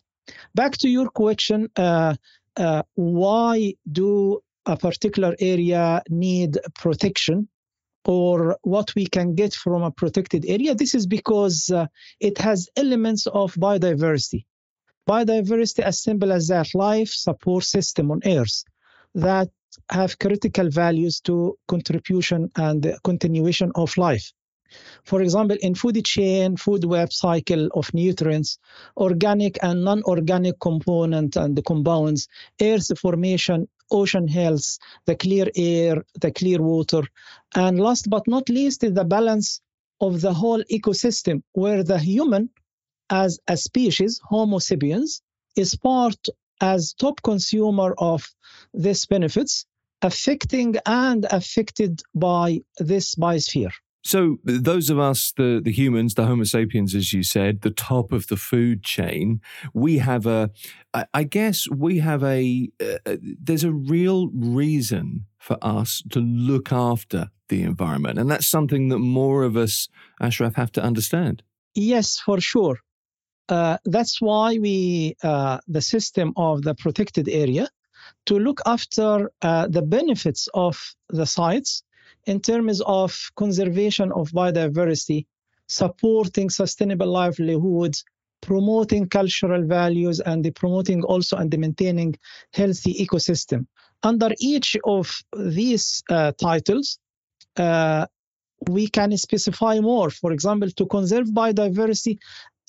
Back 0.53 0.77
to 0.77 0.89
your 0.89 1.09
question, 1.09 1.69
uh, 1.75 2.15
uh, 2.55 2.83
why 2.93 3.73
do 3.91 4.41
a 4.65 4.77
particular 4.77 5.35
area 5.39 6.01
need 6.09 6.57
protection? 6.75 7.47
or 8.05 8.57
what 8.63 8.93
we 8.95 9.05
can 9.05 9.35
get 9.35 9.53
from 9.53 9.83
a 9.83 9.91
protected 9.91 10.45
area. 10.47 10.73
This 10.73 10.95
is 10.95 11.05
because 11.05 11.69
uh, 11.69 11.87
it 12.19 12.37
has 12.39 12.67
elements 12.75 13.27
of 13.27 13.53
biodiversity. 13.53 14.45
Biodiversity, 15.07 15.83
as 15.83 16.01
simple 16.01 16.31
as 16.31 16.47
that, 16.47 16.73
life 16.73 17.09
support 17.09 17.63
system 17.63 18.11
on 18.11 18.21
Earth 18.25 18.63
that 19.15 19.49
have 19.89 20.19
critical 20.19 20.69
values 20.69 21.19
to 21.21 21.57
contribution 21.67 22.49
and 22.55 22.95
continuation 23.03 23.71
of 23.75 23.97
life. 23.97 24.31
For 25.03 25.21
example, 25.21 25.57
in 25.61 25.75
food 25.75 26.03
chain, 26.05 26.57
food 26.57 26.85
web 26.85 27.11
cycle 27.11 27.67
of 27.73 27.93
nutrients, 27.93 28.59
organic 28.97 29.57
and 29.63 29.83
non-organic 29.83 30.59
component 30.59 31.35
and 31.35 31.55
the 31.55 31.61
compounds, 31.61 32.27
earth 32.61 32.97
formation, 32.99 33.67
ocean 33.91 34.27
health, 34.27 34.77
the 35.05 35.15
clear 35.15 35.47
air, 35.55 36.03
the 36.19 36.31
clear 36.31 36.61
water, 36.61 37.03
and 37.55 37.79
last 37.79 38.09
but 38.09 38.27
not 38.27 38.49
least 38.49 38.83
is 38.83 38.93
the 38.93 39.03
balance 39.03 39.61
of 39.99 40.21
the 40.21 40.33
whole 40.33 40.63
ecosystem 40.71 41.43
where 41.53 41.83
the 41.83 41.99
human 41.99 42.49
as 43.09 43.39
a 43.47 43.57
species, 43.57 44.21
Homo 44.23 44.59
sapiens, 44.59 45.21
is 45.55 45.75
part 45.75 46.27
as 46.61 46.93
top 46.93 47.21
consumer 47.21 47.93
of 47.97 48.27
these 48.73 49.05
benefits, 49.05 49.65
affecting 50.01 50.75
and 50.85 51.25
affected 51.29 52.01
by 52.15 52.61
this 52.77 53.15
biosphere. 53.15 53.73
So 54.03 54.37
those 54.43 54.89
of 54.89 54.97
us, 54.97 55.31
the 55.37 55.61
the 55.63 55.71
humans, 55.71 56.15
the 56.15 56.25
Homo 56.25 56.43
sapiens, 56.43 56.95
as 56.95 57.13
you 57.13 57.23
said, 57.23 57.61
the 57.61 57.69
top 57.69 58.11
of 58.11 58.27
the 58.27 58.37
food 58.37 58.83
chain, 58.83 59.41
we 59.73 59.99
have 59.99 60.25
a, 60.25 60.49
I 61.13 61.23
guess 61.23 61.67
we 61.69 61.99
have 61.99 62.23
a, 62.23 62.69
uh, 62.83 63.17
there's 63.39 63.63
a 63.63 63.71
real 63.71 64.29
reason 64.29 65.25
for 65.37 65.57
us 65.61 66.03
to 66.11 66.19
look 66.19 66.71
after 66.71 67.29
the 67.49 67.61
environment, 67.61 68.17
and 68.17 68.29
that's 68.29 68.47
something 68.47 68.89
that 68.89 68.99
more 68.99 69.43
of 69.43 69.55
us, 69.55 69.87
Ashraf, 70.19 70.55
have 70.55 70.71
to 70.73 70.83
understand. 70.83 71.43
Yes, 71.75 72.17
for 72.17 72.39
sure. 72.41 72.79
Uh, 73.49 73.77
that's 73.85 74.21
why 74.21 74.57
we, 74.57 75.15
uh, 75.23 75.59
the 75.67 75.81
system 75.81 76.33
of 76.37 76.63
the 76.63 76.73
protected 76.73 77.27
area, 77.29 77.67
to 78.25 78.39
look 78.39 78.61
after 78.65 79.31
uh, 79.41 79.67
the 79.67 79.81
benefits 79.81 80.47
of 80.53 80.95
the 81.09 81.25
sites 81.25 81.83
in 82.25 82.39
terms 82.39 82.81
of 82.81 83.31
conservation 83.35 84.11
of 84.11 84.31
biodiversity, 84.31 85.25
supporting 85.67 86.49
sustainable 86.49 87.07
livelihoods, 87.07 88.03
promoting 88.41 89.07
cultural 89.07 89.63
values, 89.65 90.19
and 90.19 90.53
promoting 90.55 91.03
also 91.03 91.37
and 91.37 91.57
maintaining 91.57 92.15
healthy 92.53 92.93
ecosystem. 93.05 93.65
Under 94.03 94.29
each 94.39 94.75
of 94.83 95.21
these 95.37 96.03
uh, 96.09 96.31
titles, 96.39 96.97
uh, 97.57 98.07
we 98.69 98.87
can 98.87 99.15
specify 99.17 99.79
more. 99.79 100.09
For 100.09 100.31
example, 100.31 100.69
to 100.71 100.85
conserve 100.85 101.27
biodiversity, 101.27 102.17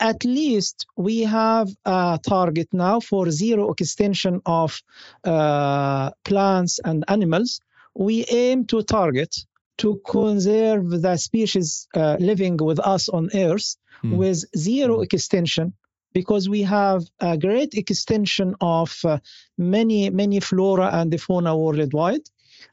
at 0.01 0.25
least 0.25 0.87
we 0.97 1.21
have 1.21 1.69
a 1.85 2.19
target 2.27 2.69
now 2.73 3.01
for 3.01 3.31
zero 3.31 3.71
extinction 3.71 4.41
of 4.47 4.81
uh, 5.25 6.11
plants 6.25 6.81
and 6.85 7.05
animals 7.09 7.61
we 7.95 8.25
aim 8.31 8.67
to 8.67 8.83
target 8.83 9.35
to 9.79 10.01
conserve 10.07 10.91
the 10.91 11.17
species 11.17 11.89
uh, 11.95 12.17
living 12.21 12.57
with 12.57 12.79
us 12.79 13.09
on 13.09 13.31
Earth 13.35 13.77
mm. 14.05 14.17
with 14.17 14.45
zero 14.57 14.97
hmm. 14.97 15.03
extinction 15.03 15.73
because 16.13 16.49
we 16.49 16.63
have 16.63 17.03
a 17.21 17.39
great 17.39 17.75
extension 17.75 18.55
of 18.61 18.97
uh, 19.05 19.19
many, 19.57 20.11
many 20.11 20.41
flora 20.41 20.91
and 20.93 21.11
the 21.11 21.17
fauna 21.17 21.57
worldwide. 21.57 22.21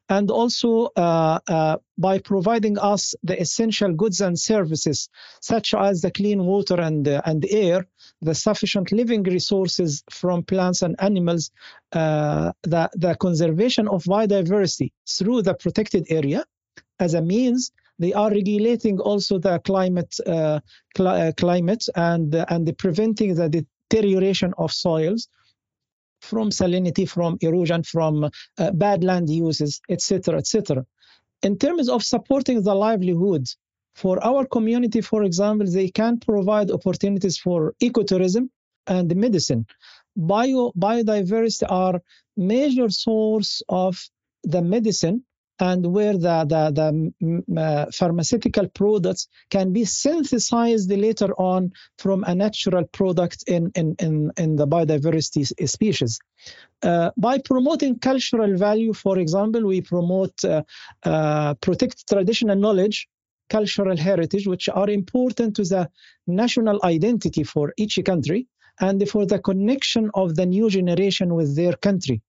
And 0.08 0.30
also 0.30 0.90
uh, 0.96 1.40
uh, 1.48 1.78
by 1.98 2.20
providing 2.20 2.78
us 2.78 3.16
the 3.24 3.40
essential 3.40 3.94
goods 3.94 4.22
and 4.22 4.38
services, 4.38 5.10
such 5.42 5.74
as 5.74 6.02
the 6.02 6.12
clean 6.12 6.44
water 6.46 6.80
and, 6.80 7.08
uh, 7.08 7.22
and 7.26 7.46
air, 7.50 7.88
the 8.22 8.36
sufficient 8.36 8.92
living 8.92 9.24
resources 9.24 10.04
from 10.10 10.44
plants 10.44 10.82
and 10.82 10.96
animals, 11.00 11.52
uh, 11.94 12.52
the, 12.64 12.90
the 12.96 13.16
conservation 13.16 13.88
of 13.88 14.04
biodiversity 14.04 14.92
through 15.10 15.42
the 15.42 15.54
protected 15.54 16.06
area 16.10 16.44
as 17.00 17.14
a 17.14 17.22
means. 17.22 17.72
They 17.98 18.14
are 18.14 18.30
regulating 18.30 19.00
also 19.00 19.40
the 19.40 19.60
climate 19.60 20.16
uh, 20.26 20.62
cl- 20.96 21.08
uh, 21.08 21.32
climate 21.34 21.86
and 21.96 22.34
and 22.34 22.78
preventing 22.78 23.36
the 23.36 23.50
deterioration 23.50 24.54
of 24.58 24.72
soils 24.72 25.28
from 26.22 26.50
salinity 26.50 27.08
from 27.08 27.38
erosion 27.42 27.84
from 27.84 28.24
uh, 28.24 28.72
bad 28.72 29.04
land 29.04 29.30
uses 29.30 29.82
etc 29.90 30.38
etc 30.38 30.86
in 31.44 31.58
terms 31.58 31.90
of 31.90 32.04
supporting 32.04 32.62
the 32.64 32.74
livelihoods 32.74 33.58
for 34.00 34.24
our 34.24 34.46
community, 34.46 35.02
for 35.02 35.24
example, 35.24 35.68
they 35.70 35.90
can 35.90 36.20
provide 36.20 36.72
opportunities 36.72 37.38
for 37.38 37.74
ecotourism 37.84 38.50
and 38.88 39.14
medicine. 39.16 39.66
Bio, 40.16 40.72
biodiversity 40.72 41.66
are 41.70 42.02
major 42.38 42.90
source 42.90 43.62
of 43.68 44.02
the 44.44 44.62
medicine 44.62 45.26
and 45.60 45.86
where 45.86 46.14
the, 46.14 46.38
the, 46.54 46.64
the 46.80 47.62
uh, 47.62 47.86
pharmaceutical 47.92 48.70
products 48.70 49.28
can 49.50 49.74
be 49.74 49.84
synthesized 49.84 50.90
later 50.90 51.34
on 51.38 51.74
from 51.98 52.24
a 52.24 52.34
natural 52.34 52.86
product 52.86 53.44
in, 53.48 53.70
in, 53.76 53.98
in, 54.00 54.32
in 54.38 54.56
the 54.56 54.66
biodiversity 54.66 55.44
species. 55.68 56.20
Uh, 56.82 57.12
by 57.18 57.38
promoting 57.38 58.00
cultural 58.00 58.56
value, 58.56 58.94
for 58.94 59.20
example, 59.20 59.66
we 59.66 59.82
promote 59.82 60.34
uh, 60.46 60.64
uh 61.04 61.54
protect 61.56 62.08
traditional 62.08 62.56
knowledge 62.56 63.10
cultural 63.50 63.98
heritage, 63.98 64.48
which 64.48 64.70
are 64.70 64.90
important 64.90 65.56
to 65.56 65.64
the 65.64 65.90
national 66.28 66.80
identity 66.84 67.44
for 67.44 67.74
each 67.78 68.00
country 68.06 68.48
and 68.80 69.08
for 69.10 69.26
the 69.26 69.40
connection 69.40 70.10
of 70.14 70.36
the 70.36 70.46
new 70.46 70.70
generation 70.70 71.34
with 71.36 71.56
their 71.56 71.74
country. 71.74 72.22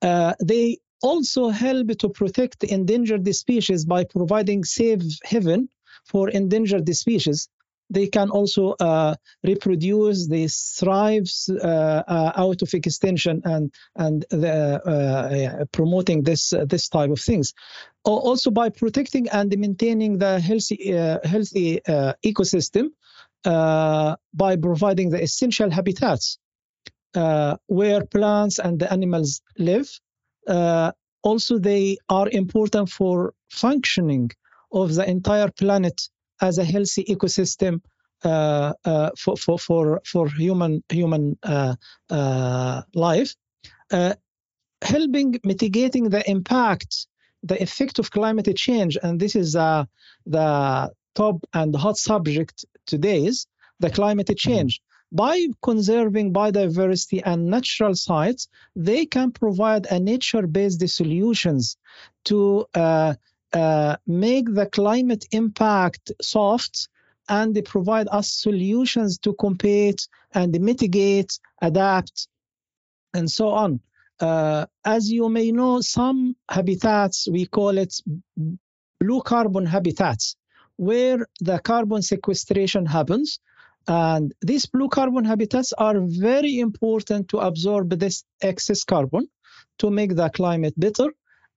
Uh, 0.00 0.34
they 0.42 0.78
also 1.02 1.48
help 1.48 1.88
to 1.98 2.08
protect 2.08 2.64
endangered 2.64 3.26
species 3.34 3.84
by 3.84 4.04
providing 4.04 4.62
safe 4.64 5.02
haven 5.24 5.68
for 6.06 6.28
endangered 6.30 6.88
species. 6.94 7.48
They 7.90 8.06
can 8.06 8.30
also 8.30 8.70
uh, 8.80 9.14
reproduce, 9.44 10.26
they 10.26 10.48
thrive 10.48 11.30
uh, 11.50 11.66
uh, 11.66 12.32
out 12.36 12.62
of 12.62 12.72
extension 12.74 13.42
and 13.44 13.72
and 13.96 14.24
the, 14.30 15.68
promoting 15.72 16.22
this 16.22 16.52
this 16.66 16.88
type 16.88 17.10
of 17.10 17.20
things. 17.20 17.52
Also 18.04 18.50
by 18.50 18.70
protecting 18.70 19.28
and 19.28 19.56
maintaining 19.58 20.18
the 20.18 20.40
healthy 20.40 20.92
healthy 21.24 21.80
ecosystem 22.24 22.88
by 23.44 24.56
providing 24.56 25.10
the 25.10 25.22
essential 25.22 25.70
habitats 25.70 26.38
uh, 27.14 27.56
where 27.66 28.04
plants 28.04 28.58
and 28.58 28.78
the 28.78 28.90
animals 28.92 29.42
live. 29.58 29.88
Uh, 30.46 30.92
also, 31.22 31.58
they 31.58 31.96
are 32.08 32.28
important 32.30 32.88
for 32.88 33.34
functioning 33.50 34.30
of 34.72 34.94
the 34.94 35.08
entire 35.08 35.50
planet 35.50 36.08
as 36.42 36.58
a 36.58 36.64
healthy 36.64 37.04
ecosystem 37.04 37.80
uh, 38.24 38.72
uh, 38.84 39.10
for, 39.18 39.36
for, 39.36 39.58
for, 39.58 40.02
for 40.04 40.28
human, 40.28 40.82
human 40.88 41.38
uh, 41.42 41.74
uh 42.10 42.82
life, 42.94 43.34
uh, 43.90 44.14
helping 44.82 45.40
mitigating 45.44 46.10
the 46.10 46.28
impact, 46.30 47.06
the 47.42 47.60
effect 47.62 47.98
of 47.98 48.10
climate 48.10 48.54
change. 48.56 48.98
And 49.02 49.18
this 49.18 49.34
is 49.34 49.56
uh, 49.56 49.84
the 50.26 50.90
top 51.14 51.36
and 51.52 51.74
hot 51.74 51.96
subject 51.96 52.64
today 52.86 53.24
is 53.24 53.46
the 53.80 53.90
climate 53.90 54.28
mm-hmm. 54.28 54.50
change. 54.50 54.80
By 55.10 55.48
conserving 55.62 56.32
biodiversity 56.32 57.20
and 57.24 57.46
natural 57.46 57.94
sites, 57.94 58.48
they 58.74 59.04
can 59.04 59.30
provide 59.30 59.84
a 59.86 60.00
nature-based 60.00 60.88
solutions 60.88 61.76
to 62.24 62.64
uh, 62.74 63.14
make 64.06 64.54
the 64.54 64.68
climate 64.70 65.26
impact 65.32 66.12
soft 66.20 66.88
and 67.28 67.54
they 67.54 67.62
provide 67.62 68.08
us 68.10 68.30
solutions 68.30 69.18
to 69.18 69.32
compete 69.34 70.08
and 70.34 70.58
mitigate, 70.60 71.38
adapt, 71.60 72.28
and 73.14 73.30
so 73.30 73.48
on. 73.48 73.80
Uh, 74.20 74.66
as 74.84 75.10
you 75.10 75.28
may 75.28 75.50
know, 75.52 75.80
some 75.80 76.36
habitats, 76.48 77.28
we 77.30 77.46
call 77.46 77.78
it 77.78 77.94
blue 79.00 79.22
carbon 79.22 79.66
habitats, 79.66 80.36
where 80.76 81.26
the 81.40 81.58
carbon 81.58 82.02
sequestration 82.02 82.86
happens. 82.86 83.40
And 83.88 84.32
these 84.40 84.66
blue 84.66 84.88
carbon 84.88 85.24
habitats 85.24 85.72
are 85.72 85.98
very 86.00 86.60
important 86.60 87.28
to 87.30 87.38
absorb 87.38 87.90
this 87.98 88.24
excess 88.40 88.84
carbon 88.84 89.28
to 89.78 89.90
make 89.90 90.14
the 90.14 90.28
climate 90.30 90.74
better 90.76 91.08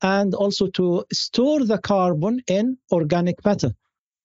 and 0.05 0.35
also 0.35 0.67
to 0.67 1.03
store 1.11 1.65
the 1.65 1.79
carbon 1.79 2.39
in 2.47 2.77
organic 2.91 3.43
matter. 3.43 3.71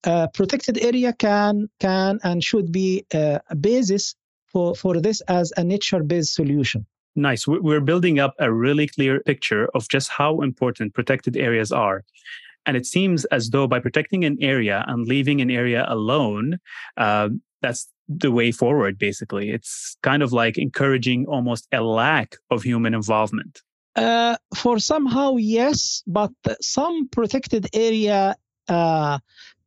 A 0.05 0.29
protected 0.33 0.77
area 0.79 1.13
can 1.13 1.69
can 1.81 2.21
and 2.23 2.45
should 2.45 2.71
be 2.71 3.07
uh, 3.15 3.39
a 3.49 3.57
basis 3.57 4.15
for, 4.53 4.75
for 4.75 5.01
this 5.01 5.21
as 5.23 5.53
a 5.57 5.65
nature-based 5.65 6.35
solution. 6.35 6.87
Nice. 7.17 7.47
We're 7.47 7.81
building 7.81 8.19
up 8.19 8.35
a 8.39 8.53
really 8.53 8.87
clear 8.87 9.21
picture 9.21 9.69
of 9.75 9.89
just 9.89 10.09
how 10.11 10.41
important 10.43 10.95
protected 10.95 11.37
areas 11.37 11.73
are. 11.73 12.05
And 12.67 12.77
it 12.77 12.87
seems 12.87 13.25
as 13.27 13.51
though 13.51 13.67
by 13.67 13.81
protecting 13.81 14.25
an 14.25 14.37
area 14.41 14.85
and 14.87 15.07
leaving 15.07 15.41
an 15.41 15.51
area 15.51 15.85
alone, 15.89 16.59
uh, 16.97 17.31
that's 17.63 17.89
the 18.09 18.31
way 18.31 18.53
forward, 18.53 18.99
basically. 18.99 19.51
It's 19.51 19.97
kind 20.03 20.23
of 20.23 20.33
like 20.33 20.59
encouraging 20.59 21.27
almost 21.27 21.67
a 21.73 21.81
lack 21.81 22.37
of 22.51 22.63
human 22.63 22.95
involvement. 22.95 23.63
Uh, 23.97 24.37
for 24.55 24.79
somehow, 24.79 25.37
yes, 25.37 26.03
but 26.07 26.31
some 26.61 27.09
protected 27.09 27.67
area 27.75 28.37
uh, 28.69 29.19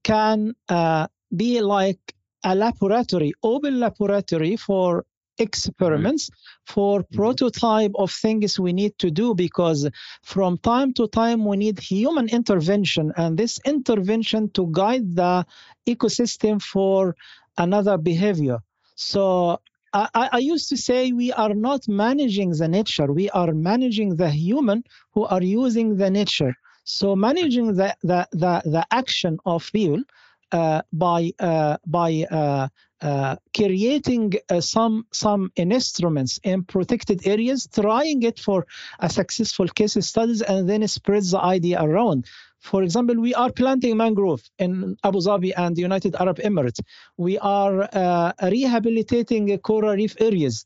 can 0.03 0.56
uh, 0.70 1.08
be 1.36 1.62
like 1.62 2.15
a 2.44 2.56
laboratory, 2.56 3.34
open 3.44 3.80
laboratory 3.80 4.56
for 4.56 5.06
experiments 5.39 6.30
for 6.65 7.01
mm-hmm. 7.01 7.15
prototype 7.15 7.92
of 7.96 8.12
things 8.12 8.60
we 8.60 8.74
need 8.74 8.98
to 9.00 9.10
do 9.10 9.34
because 9.34 9.89
from 10.22 10.58
time 10.60 10.94
to 10.94 11.08
time 11.08 11.46
we 11.46 11.58
need 11.58 11.80
human 11.80 12.30
intervention 12.30 13.12
and 13.18 13.38
this 13.38 13.60
intervention 13.65 14.50
to 14.51 14.70
guide 14.72 15.15
the 15.15 15.46
ecosystem 15.88 16.62
for 16.62 17.15
another 17.58 17.98
behavior 17.98 18.60
so 18.96 19.60
I, 19.93 20.29
I, 20.31 20.39
used 20.39 20.69
to 20.69 20.77
say 20.77 21.12
we 21.12 21.31
are 21.31 21.53
not 21.53 21.88
managing 21.88 22.50
the 22.51 22.67
nature, 22.67 23.12
we 23.12 23.29
are 23.29 23.53
managing 23.53 24.15
the 24.15 24.29
human 24.29 24.83
who 25.13 25.25
are 25.25 25.44
using 25.44 25.98
the 25.98 26.09
nature. 26.09 26.55
So 26.83 27.15
managing 27.15 27.75
the 27.75 27.96
the 28.01 28.27
the, 28.31 28.61
the 28.65 28.85
action 28.91 29.37
of 29.46 29.70
people 29.72 30.03
uh, 30.51 30.81
by 30.91 31.33
uh, 31.39 31.77
by 31.85 32.25
uh, 32.29 32.68
uh 33.01 33.35
creating 33.55 34.33
uh, 34.50 34.61
some 34.61 35.05
some 35.11 35.51
instruments 35.55 36.39
in 36.44 36.63
protected 36.63 37.27
areas, 37.27 37.68
trying 37.68 38.24
it 38.24 38.39
for 38.39 38.65
a 39.00 39.09
successful 39.09 39.68
case 39.68 39.98
studies, 40.05 40.41
and 40.41 40.68
then 40.68 40.87
spreads 40.87 41.31
the 41.31 41.39
idea 41.39 41.81
around. 41.81 42.25
For 42.63 42.81
example, 42.81 43.19
we 43.19 43.35
are 43.35 43.51
planting 43.51 43.97
mangrove 43.97 44.41
in 44.57 44.95
Abu 45.03 45.19
Dhabi 45.19 45.51
and 45.55 45.75
the 45.75 45.81
United 45.81 46.15
Arab 46.15 46.37
Emirates. 46.37 46.79
We 47.17 47.37
are 47.37 47.89
uh, 47.91 48.31
rehabilitating 48.41 49.57
coral 49.59 49.93
reef 49.93 50.15
areas. 50.19 50.65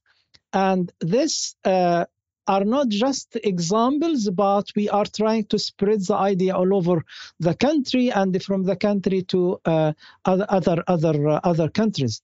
And 0.53 0.91
this 1.01 1.55
uh, 1.65 2.05
are 2.47 2.63
not 2.63 2.89
just 2.89 3.35
examples, 3.43 4.29
but 4.29 4.67
we 4.75 4.89
are 4.89 5.05
trying 5.05 5.45
to 5.45 5.57
spread 5.57 6.01
the 6.05 6.13
idea 6.13 6.55
all 6.55 6.71
over 6.75 7.03
the 7.39 7.55
country 7.55 8.11
and 8.11 8.41
from 8.43 8.63
the 8.63 8.75
country 8.75 9.23
to 9.23 9.59
uh, 9.65 9.93
other 10.23 10.83
other 10.87 11.27
uh, 11.27 11.39
other 11.43 11.67
countries. 11.67 12.21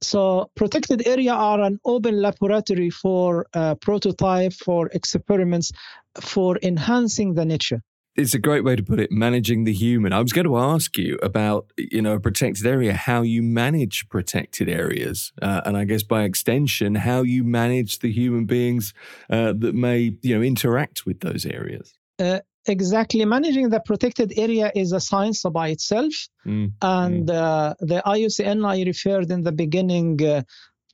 So 0.00 0.50
protected 0.54 1.06
area 1.06 1.34
are 1.34 1.60
an 1.60 1.78
open 1.84 2.20
laboratory 2.22 2.88
for 2.88 3.46
uh, 3.52 3.74
prototype, 3.74 4.54
for 4.54 4.88
experiments, 4.88 5.70
for 6.18 6.58
enhancing 6.62 7.34
the 7.34 7.44
nature 7.44 7.82
it's 8.16 8.34
a 8.34 8.38
great 8.38 8.64
way 8.64 8.76
to 8.76 8.82
put 8.82 9.00
it 9.00 9.10
managing 9.10 9.64
the 9.64 9.72
human 9.72 10.12
i 10.12 10.20
was 10.20 10.32
going 10.32 10.46
to 10.46 10.56
ask 10.56 10.98
you 10.98 11.18
about 11.22 11.66
you 11.76 12.02
know 12.02 12.14
a 12.14 12.20
protected 12.20 12.66
area 12.66 12.92
how 12.92 13.22
you 13.22 13.42
manage 13.42 14.08
protected 14.08 14.68
areas 14.68 15.32
uh, 15.42 15.60
and 15.64 15.76
i 15.76 15.84
guess 15.84 16.02
by 16.02 16.22
extension 16.22 16.94
how 16.94 17.22
you 17.22 17.44
manage 17.44 17.98
the 18.00 18.10
human 18.10 18.44
beings 18.44 18.92
uh, 19.30 19.52
that 19.56 19.74
may 19.74 20.16
you 20.22 20.36
know 20.36 20.42
interact 20.42 21.06
with 21.06 21.20
those 21.20 21.46
areas 21.46 21.94
uh, 22.18 22.40
exactly 22.66 23.24
managing 23.24 23.70
the 23.70 23.80
protected 23.80 24.32
area 24.36 24.70
is 24.74 24.92
a 24.92 25.00
science 25.00 25.42
by 25.52 25.68
itself 25.68 26.12
mm. 26.46 26.70
and 26.82 27.28
mm. 27.28 27.32
Uh, 27.32 27.74
the 27.80 28.02
iucn 28.06 28.66
i 28.66 28.82
referred 28.84 29.30
in 29.30 29.42
the 29.42 29.52
beginning 29.52 30.22
uh, 30.24 30.42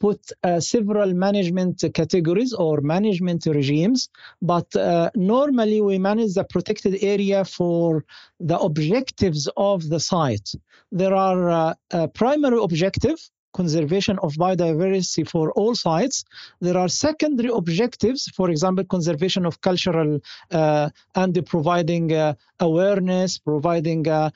put 0.00 0.32
uh, 0.42 0.60
several 0.60 1.12
management 1.14 1.84
categories 1.94 2.52
or 2.52 2.80
management 2.80 3.46
regimes, 3.46 4.08
but 4.40 4.74
uh, 4.76 5.10
normally 5.14 5.80
we 5.80 5.98
manage 5.98 6.34
the 6.34 6.44
protected 6.44 7.02
area 7.02 7.44
for 7.44 8.04
the 8.40 8.58
objectives 8.58 9.48
of 9.56 9.88
the 9.88 10.00
site. 10.00 10.50
There 10.92 11.14
are 11.14 11.50
uh, 11.50 11.74
a 11.90 12.08
primary 12.08 12.58
objective, 12.62 13.18
conservation 13.54 14.18
of 14.22 14.34
biodiversity 14.34 15.28
for 15.28 15.50
all 15.52 15.74
sites. 15.74 16.24
There 16.60 16.76
are 16.76 16.88
secondary 16.88 17.50
objectives, 17.50 18.28
for 18.36 18.50
example, 18.50 18.84
conservation 18.84 19.46
of 19.46 19.60
cultural 19.60 20.20
uh, 20.52 20.90
and 21.14 21.46
providing 21.46 22.12
uh, 22.12 22.34
awareness, 22.60 23.38
providing 23.38 24.06
a 24.06 24.32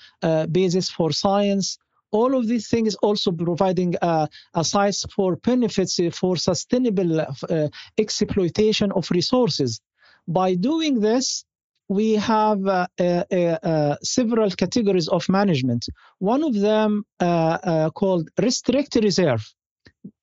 basis 0.50 0.90
for 0.90 1.12
science, 1.12 1.78
all 2.12 2.36
of 2.36 2.46
these 2.46 2.68
things 2.68 2.94
also 2.96 3.32
providing 3.32 3.94
a, 4.02 4.28
a 4.54 4.64
size 4.64 5.04
for 5.14 5.36
benefits 5.36 5.98
for 6.12 6.36
sustainable 6.36 7.20
uh, 7.20 7.68
exploitation 7.98 8.92
of 8.92 9.10
resources. 9.10 9.80
By 10.28 10.54
doing 10.54 11.00
this, 11.00 11.44
we 11.88 12.14
have 12.14 12.64
uh, 12.66 12.86
uh, 13.00 13.04
uh, 13.04 13.96
several 14.02 14.50
categories 14.50 15.08
of 15.08 15.28
management. 15.28 15.86
One 16.18 16.42
of 16.44 16.54
them 16.54 17.04
uh, 17.20 17.24
uh, 17.24 17.90
called 17.90 18.30
restricted 18.40 19.04
reserve. 19.04 19.42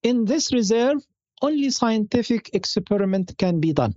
In 0.03 0.25
this 0.25 0.53
reserve, 0.53 0.97
only 1.41 1.69
scientific 1.69 2.49
experiment 2.53 3.35
can 3.37 3.59
be 3.59 3.73
done 3.73 3.95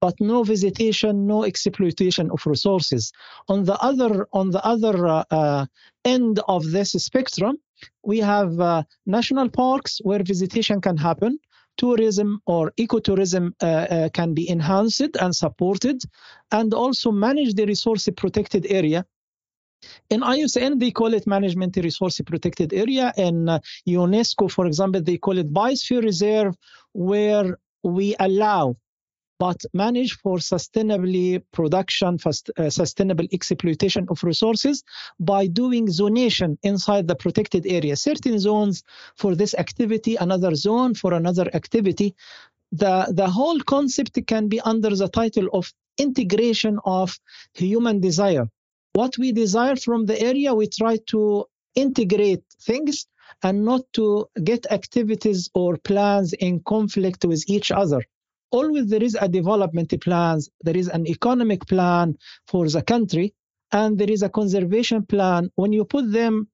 but 0.00 0.14
no 0.20 0.42
visitation, 0.42 1.26
no 1.26 1.44
exploitation 1.44 2.30
of 2.30 2.44
resources. 2.46 3.12
On 3.48 3.64
the 3.64 3.78
other, 3.80 4.26
on 4.32 4.50
the 4.50 4.64
other 4.64 5.06
uh, 5.06 5.24
uh, 5.30 5.66
end 6.04 6.40
of 6.48 6.70
this 6.70 6.92
spectrum, 6.92 7.56
we 8.02 8.18
have 8.18 8.60
uh, 8.60 8.82
national 9.06 9.48
parks 9.48 10.00
where 10.02 10.22
visitation 10.22 10.80
can 10.80 10.96
happen. 10.96 11.38
Tourism 11.76 12.40
or 12.46 12.72
ecotourism 12.78 13.52
uh, 13.62 13.66
uh, 13.66 14.08
can 14.10 14.32
be 14.32 14.48
enhanced 14.48 15.16
and 15.20 15.36
supported, 15.36 16.02
and 16.50 16.72
also 16.72 17.12
manage 17.12 17.54
the 17.54 17.66
resource 17.66 18.08
protected 18.16 18.66
area 18.70 19.04
in 20.10 20.20
IUCN, 20.20 20.80
they 20.80 20.90
call 20.90 21.14
it 21.14 21.26
management 21.26 21.76
resource 21.76 22.20
protected 22.24 22.72
area. 22.72 23.12
In 23.16 23.46
UNESCO, 23.86 24.50
for 24.50 24.66
example, 24.66 25.02
they 25.02 25.18
call 25.18 25.38
it 25.38 25.52
biosphere 25.52 26.02
reserve, 26.02 26.54
where 26.92 27.58
we 27.82 28.16
allow 28.18 28.76
but 29.38 29.60
manage 29.74 30.16
for 30.18 30.38
sustainably 30.38 31.42
production, 31.52 32.18
fast, 32.18 32.50
uh, 32.56 32.70
sustainable 32.70 33.26
exploitation 33.32 34.06
of 34.08 34.22
resources 34.24 34.82
by 35.20 35.46
doing 35.46 35.86
zonation 35.86 36.56
inside 36.62 37.06
the 37.06 37.14
protected 37.14 37.66
area. 37.66 37.96
Certain 37.96 38.38
zones 38.38 38.82
for 39.16 39.34
this 39.34 39.54
activity, 39.54 40.16
another 40.16 40.54
zone 40.54 40.94
for 40.94 41.12
another 41.12 41.48
activity. 41.54 42.14
The, 42.72 43.06
the 43.10 43.28
whole 43.28 43.60
concept 43.60 44.18
can 44.26 44.48
be 44.48 44.60
under 44.60 44.94
the 44.94 45.08
title 45.08 45.48
of 45.52 45.72
integration 45.98 46.78
of 46.84 47.18
human 47.54 48.00
desire. 48.00 48.48
What 48.94 49.18
we 49.18 49.32
desire 49.32 49.76
from 49.76 50.06
the 50.06 50.18
area, 50.20 50.54
we 50.54 50.68
try 50.68 50.96
to 51.08 51.44
integrate 51.74 52.42
things 52.62 53.06
and 53.42 53.64
not 53.64 53.82
to 53.92 54.26
get 54.42 54.72
activities 54.72 55.50
or 55.54 55.76
plans 55.76 56.32
in 56.32 56.60
conflict 56.60 57.24
with 57.26 57.44
each 57.48 57.70
other 57.70 58.00
always 58.56 58.86
there 58.92 59.02
is 59.08 59.16
a 59.20 59.28
development 59.28 59.90
plan, 60.00 60.40
there 60.66 60.78
is 60.82 60.88
an 60.88 61.04
economic 61.16 61.62
plan 61.72 62.06
for 62.50 62.62
the 62.74 62.82
country, 62.82 63.26
and 63.72 63.98
there 63.98 64.12
is 64.16 64.22
a 64.22 64.28
conservation 64.40 65.00
plan. 65.12 65.50
When 65.60 65.72
you 65.72 65.84
put 65.84 66.12
them 66.12 66.48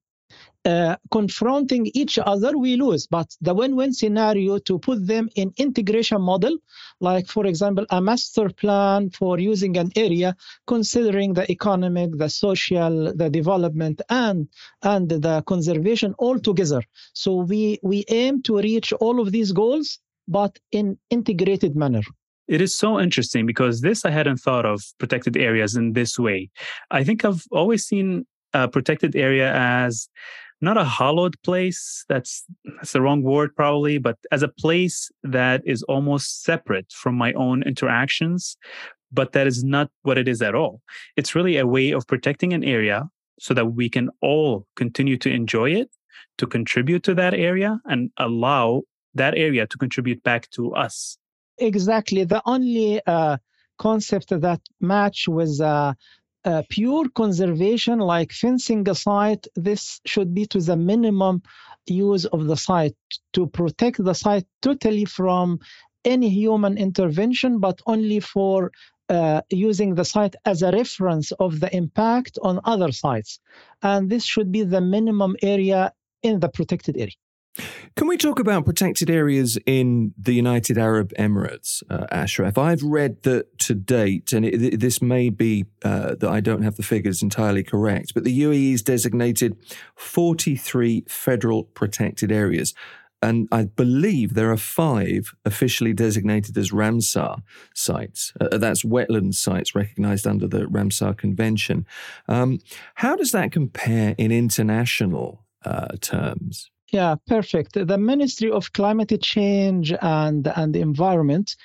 uh, 0.65 0.95
confronting 1.11 1.83
each 1.93 2.17
other, 2.33 2.57
we 2.57 2.75
lose. 2.77 3.05
But 3.07 3.27
the 3.41 3.53
win-win 3.53 3.93
scenario 3.93 4.59
to 4.59 4.79
put 4.79 5.05
them 5.05 5.29
in 5.35 5.51
integration 5.57 6.21
model, 6.21 6.57
like 6.99 7.27
for 7.27 7.45
example, 7.45 7.85
a 7.89 8.01
master 8.01 8.49
plan 8.49 9.09
for 9.09 9.39
using 9.39 9.77
an 9.77 9.91
area, 9.95 10.35
considering 10.65 11.33
the 11.33 11.45
economic, 11.51 12.17
the 12.17 12.29
social, 12.29 13.13
the 13.13 13.29
development, 13.29 14.01
and 14.09 14.47
and 14.81 15.09
the 15.09 15.43
conservation 15.45 16.15
all 16.17 16.39
together. 16.39 16.81
So 17.13 17.29
we 17.51 17.79
we 17.83 18.05
aim 18.07 18.41
to 18.43 18.53
reach 18.69 18.93
all 18.93 19.19
of 19.19 19.31
these 19.31 19.51
goals 19.51 19.99
but 20.27 20.59
in 20.71 20.97
integrated 21.09 21.75
manner. 21.75 22.01
It 22.47 22.61
is 22.61 22.75
so 22.75 22.99
interesting 22.99 23.45
because 23.45 23.81
this 23.81 24.03
I 24.05 24.09
hadn't 24.09 24.37
thought 24.37 24.65
of 24.65 24.83
protected 24.99 25.37
areas 25.37 25.75
in 25.75 25.93
this 25.93 26.19
way. 26.19 26.49
I 26.91 27.03
think 27.03 27.23
I've 27.23 27.43
always 27.51 27.85
seen 27.85 28.25
a 28.53 28.67
protected 28.67 29.15
area 29.15 29.53
as 29.53 30.09
not 30.61 30.77
a 30.77 30.83
hollowed 30.85 31.35
place 31.43 32.05
that's 32.07 32.45
that's 32.77 32.93
the 32.93 33.01
wrong 33.01 33.21
word 33.21 33.53
probably 33.55 33.97
but 33.97 34.17
as 34.31 34.43
a 34.43 34.47
place 34.47 35.11
that 35.23 35.61
is 35.65 35.83
almost 35.83 36.43
separate 36.43 36.89
from 36.91 37.15
my 37.15 37.33
own 37.33 37.63
interactions 37.63 38.55
but 39.11 39.33
that 39.33 39.45
is 39.45 39.63
not 39.63 39.89
what 40.03 40.17
it 40.17 40.27
is 40.27 40.41
at 40.41 40.55
all 40.55 40.81
it's 41.17 41.35
really 41.35 41.57
a 41.57 41.67
way 41.67 41.91
of 41.91 42.07
protecting 42.07 42.53
an 42.53 42.63
area 42.63 43.09
so 43.39 43.53
that 43.53 43.73
we 43.73 43.89
can 43.89 44.09
all 44.21 44.65
continue 44.77 45.17
to 45.17 45.29
enjoy 45.29 45.69
it 45.69 45.89
to 46.37 46.47
contribute 46.47 47.03
to 47.03 47.13
that 47.13 47.33
area 47.33 47.79
and 47.85 48.09
allow 48.17 48.83
that 49.15 49.35
area 49.35 49.67
to 49.67 49.77
contribute 49.77 50.23
back 50.23 50.49
to 50.51 50.73
us. 50.75 51.17
Exactly. 51.57 52.23
The 52.23 52.41
only 52.45 53.01
uh, 53.05 53.37
concept 53.77 54.29
that 54.29 54.61
match 54.79 55.27
with 55.27 55.59
uh, 55.61 55.93
uh, 56.45 56.63
pure 56.69 57.09
conservation, 57.09 57.99
like 57.99 58.31
fencing 58.31 58.87
a 58.89 58.95
site, 58.95 59.47
this 59.55 60.01
should 60.05 60.33
be 60.33 60.45
to 60.47 60.59
the 60.59 60.75
minimum 60.75 61.41
use 61.85 62.25
of 62.25 62.47
the 62.47 62.57
site 62.57 62.95
to 63.33 63.47
protect 63.47 64.03
the 64.03 64.13
site 64.13 64.45
totally 64.61 65.05
from 65.05 65.59
any 66.05 66.29
human 66.29 66.77
intervention, 66.77 67.59
but 67.59 67.81
only 67.85 68.19
for 68.19 68.71
uh, 69.09 69.41
using 69.49 69.95
the 69.95 70.05
site 70.05 70.35
as 70.45 70.61
a 70.61 70.71
reference 70.71 71.31
of 71.33 71.59
the 71.59 71.73
impact 71.75 72.37
on 72.41 72.59
other 72.65 72.91
sites. 72.91 73.39
And 73.81 74.09
this 74.09 74.25
should 74.25 74.51
be 74.51 74.63
the 74.63 74.81
minimum 74.81 75.35
area 75.41 75.93
in 76.21 76.39
the 76.39 76.49
protected 76.49 76.97
area. 76.97 77.15
Can 77.95 78.07
we 78.07 78.17
talk 78.17 78.39
about 78.39 78.65
protected 78.65 79.09
areas 79.09 79.59
in 79.67 80.15
the 80.17 80.33
United 80.33 80.79
Arab 80.79 81.13
Emirates, 81.19 81.83
uh, 81.91 82.07
Ashraf? 82.11 82.57
I've 82.57 82.81
read 82.81 83.21
that 83.23 83.59
to 83.59 83.75
date, 83.75 84.33
and 84.33 84.45
it, 84.45 84.79
this 84.79 85.01
may 85.01 85.29
be 85.29 85.65
uh, 85.83 86.15
that 86.15 86.29
I 86.29 86.39
don't 86.39 86.63
have 86.63 86.75
the 86.75 86.83
figures 86.83 87.21
entirely 87.21 87.63
correct, 87.63 88.13
but 88.15 88.23
the 88.23 88.41
UAE 88.41 88.63
UAE's 88.63 88.81
designated 88.81 89.57
43 89.95 91.05
federal 91.07 91.63
protected 91.63 92.31
areas. 92.31 92.73
And 93.21 93.47
I 93.53 93.65
believe 93.65 94.33
there 94.33 94.51
are 94.51 94.57
five 94.57 95.33
officially 95.45 95.93
designated 95.93 96.57
as 96.57 96.71
Ramsar 96.71 97.41
sites. 97.73 98.33
Uh, 98.39 98.57
that's 98.57 98.83
wetland 98.83 99.35
sites 99.35 99.73
recognized 99.73 100.27
under 100.27 100.45
the 100.45 100.65
Ramsar 100.65 101.17
Convention. 101.17 101.85
Um, 102.27 102.59
how 102.95 103.15
does 103.15 103.31
that 103.31 103.53
compare 103.53 104.13
in 104.17 104.31
international 104.33 105.45
uh, 105.63 105.95
terms? 106.01 106.69
Yeah, 106.93 107.15
perfect. 107.25 107.73
The 107.73 107.97
Ministry 107.97 108.51
of 108.51 108.71
Climate 108.71 109.19
Change 109.19 109.93
and 109.99 110.47
and 110.55 110.75
Environment 110.75 111.55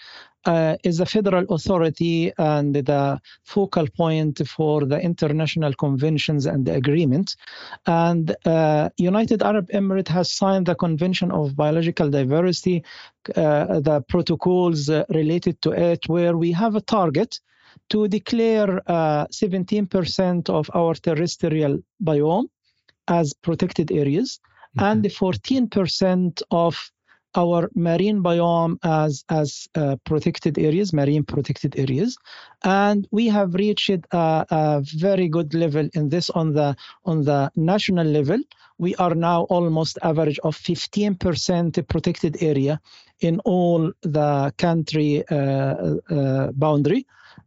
uh, 0.47 0.77
is 0.83 1.01
a 1.01 1.05
federal 1.05 1.45
authority 1.55 2.33
and 2.39 2.75
the 2.75 3.21
focal 3.45 3.87
point 3.95 4.41
for 4.49 4.87
the 4.87 4.99
international 4.99 5.75
conventions 5.75 6.47
and 6.47 6.65
the 6.65 6.75
agreement. 6.75 7.37
And 7.85 8.35
uh, 8.47 8.89
United 8.97 9.43
Arab 9.43 9.69
Emirates 9.69 10.09
has 10.09 10.33
signed 10.33 10.65
the 10.65 10.75
Convention 10.75 11.31
of 11.31 11.55
Biological 11.55 12.09
Diversity, 12.09 12.83
uh, 13.37 13.81
the 13.81 14.01
protocols 14.09 14.89
related 15.11 15.61
to 15.61 15.73
it, 15.73 16.09
where 16.09 16.39
we 16.39 16.53
have 16.53 16.75
a 16.75 16.81
target 16.81 17.39
to 17.91 18.09
declare 18.09 18.81
17% 18.89 20.49
uh, 20.49 20.53
of 20.55 20.71
our 20.73 20.95
terrestrial 20.95 21.81
biome 22.03 22.49
as 23.09 23.35
protected 23.35 23.93
areas 23.93 24.41
and 24.79 25.03
the 25.03 25.09
14% 25.09 26.43
of 26.51 26.91
our 27.35 27.71
marine 27.75 28.23
biome 28.23 28.79
as 28.83 29.25
as 29.29 29.69
uh, 29.75 29.97
protected 30.05 30.59
areas, 30.59 30.93
marine 30.93 31.23
protected 31.23 31.79
areas, 31.79 32.17
and 32.65 33.07
we 33.11 33.29
have 33.29 33.55
reached 33.55 34.01
a, 34.13 34.47
a, 34.51 34.83
very 34.97 35.29
good 35.29 35.55
level 35.55 35.89
in 35.95 36.09
this 36.09 36.31
on 36.31 36.55
the 36.55 36.75
on 37.05 37.25
the 37.25 37.51
national 37.55 38.07
level. 38.07 38.39
We 38.79 38.95
are 38.97 39.15
now 39.15 39.43
almost 39.51 39.99
average 40.03 40.39
of 40.41 40.57
15% 40.57 41.89
protected 41.89 42.43
area 42.43 42.81
in 43.21 43.41
all 43.41 43.93
the 44.03 44.55
country 44.57 45.25
uh, 45.29 45.35
uh, 45.35 46.53
boundary. 46.53 47.07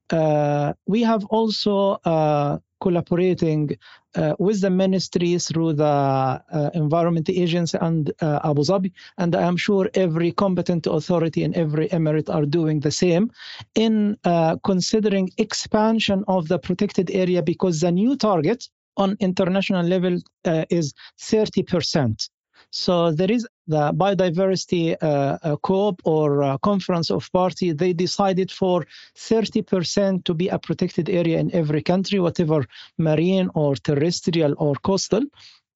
Uh, 0.09 0.73
we 0.87 1.01
have 1.03 1.23
also 1.25 1.99
uh, 2.03 2.57
collaborating 2.81 3.77
uh, 4.15 4.35
with 4.39 4.61
the 4.61 4.69
ministry 4.69 5.37
through 5.37 5.73
the 5.73 5.83
uh, 5.83 6.69
Environment 6.73 7.29
Agency 7.29 7.77
and 7.79 8.11
uh, 8.21 8.39
Abu 8.43 8.61
Dhabi. 8.61 8.91
And 9.17 9.35
I 9.35 9.43
am 9.43 9.57
sure 9.57 9.89
every 9.93 10.31
competent 10.31 10.87
authority 10.87 11.43
in 11.43 11.55
every 11.55 11.89
emirate 11.89 12.33
are 12.33 12.45
doing 12.45 12.79
the 12.79 12.91
same 12.91 13.31
in 13.75 14.17
uh, 14.23 14.57
considering 14.63 15.29
expansion 15.37 16.23
of 16.27 16.47
the 16.47 16.59
protected 16.59 17.11
area 17.11 17.41
because 17.41 17.79
the 17.81 17.91
new 17.91 18.15
target 18.15 18.67
on 18.97 19.17
international 19.19 19.85
level 19.85 20.19
uh, 20.45 20.65
is 20.69 20.93
30%. 21.19 22.29
So 22.71 23.11
there 23.11 23.29
is 23.29 23.45
the 23.67 23.91
biodiversity 23.91 24.95
uh, 25.01 25.37
uh, 25.43 25.57
COP 25.57 26.01
or 26.05 26.41
uh, 26.41 26.57
conference 26.59 27.11
of 27.11 27.29
party. 27.33 27.73
They 27.73 27.91
decided 27.91 28.49
for 28.49 28.85
30% 29.17 30.23
to 30.23 30.33
be 30.33 30.47
a 30.47 30.57
protected 30.57 31.09
area 31.09 31.37
in 31.39 31.53
every 31.53 31.81
country, 31.81 32.19
whatever 32.19 32.65
marine 32.97 33.49
or 33.55 33.75
terrestrial 33.75 34.55
or 34.57 34.75
coastal. 34.75 35.23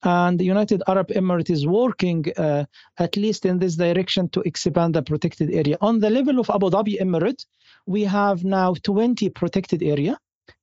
And 0.04 0.40
the 0.40 0.46
United 0.46 0.84
Arab 0.88 1.10
Emirates 1.10 1.50
is 1.50 1.68
working, 1.68 2.32
uh, 2.38 2.64
at 2.98 3.18
least 3.18 3.46
in 3.46 3.60
this 3.60 3.76
direction, 3.76 4.30
to 4.30 4.42
expand 4.42 4.96
the 4.96 5.02
protected 5.02 5.52
area. 5.52 5.78
On 5.82 6.00
the 6.00 6.10
level 6.10 6.40
of 6.40 6.50
Abu 6.50 6.70
Dhabi 6.70 7.02
Emirate, 7.02 7.46
we 7.88 8.04
have 8.04 8.46
now 8.46 8.74
20 8.84 9.30
protected 9.32 9.84
area. 9.84 10.18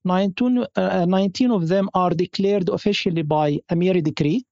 19, 0.04 0.64
uh, 0.76 1.04
19 1.06 1.50
of 1.50 1.68
them 1.68 1.90
are 1.92 2.10
declared 2.10 2.70
officially 2.70 3.22
by 3.22 3.58
Emiri 3.70 4.02
decree 4.02 4.46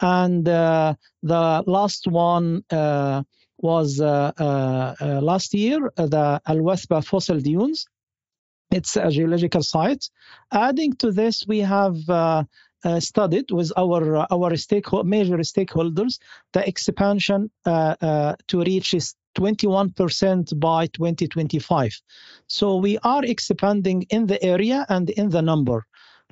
and 0.00 0.48
uh, 0.48 0.94
the 1.22 1.62
last 1.66 2.06
one 2.06 2.64
uh, 2.70 3.22
was 3.58 4.00
uh, 4.00 4.32
last 5.22 5.54
year, 5.54 5.90
the 5.96 6.40
Al 6.46 6.56
Wathba 6.56 7.04
fossil 7.04 7.40
dunes. 7.40 7.86
It's 8.70 8.96
a 8.96 9.10
geological 9.10 9.62
site. 9.62 10.08
Adding 10.52 10.92
to 10.96 11.10
this, 11.10 11.44
we 11.46 11.58
have 11.58 11.96
uh, 12.82 12.98
studied 12.98 13.50
with 13.50 13.70
our 13.76 14.16
uh, 14.16 14.26
our 14.30 14.50
major 15.04 15.36
stakeholders 15.38 16.18
the 16.54 16.66
expansion 16.66 17.50
uh, 17.66 18.34
to 18.48 18.60
reach 18.62 18.94
21% 19.36 20.58
by 20.58 20.86
2025. 20.86 22.00
So 22.46 22.76
we 22.76 22.98
are 23.02 23.24
expanding 23.24 24.06
in 24.08 24.26
the 24.26 24.42
area 24.42 24.86
and 24.88 25.10
in 25.10 25.28
the 25.28 25.42
number. 25.42 25.84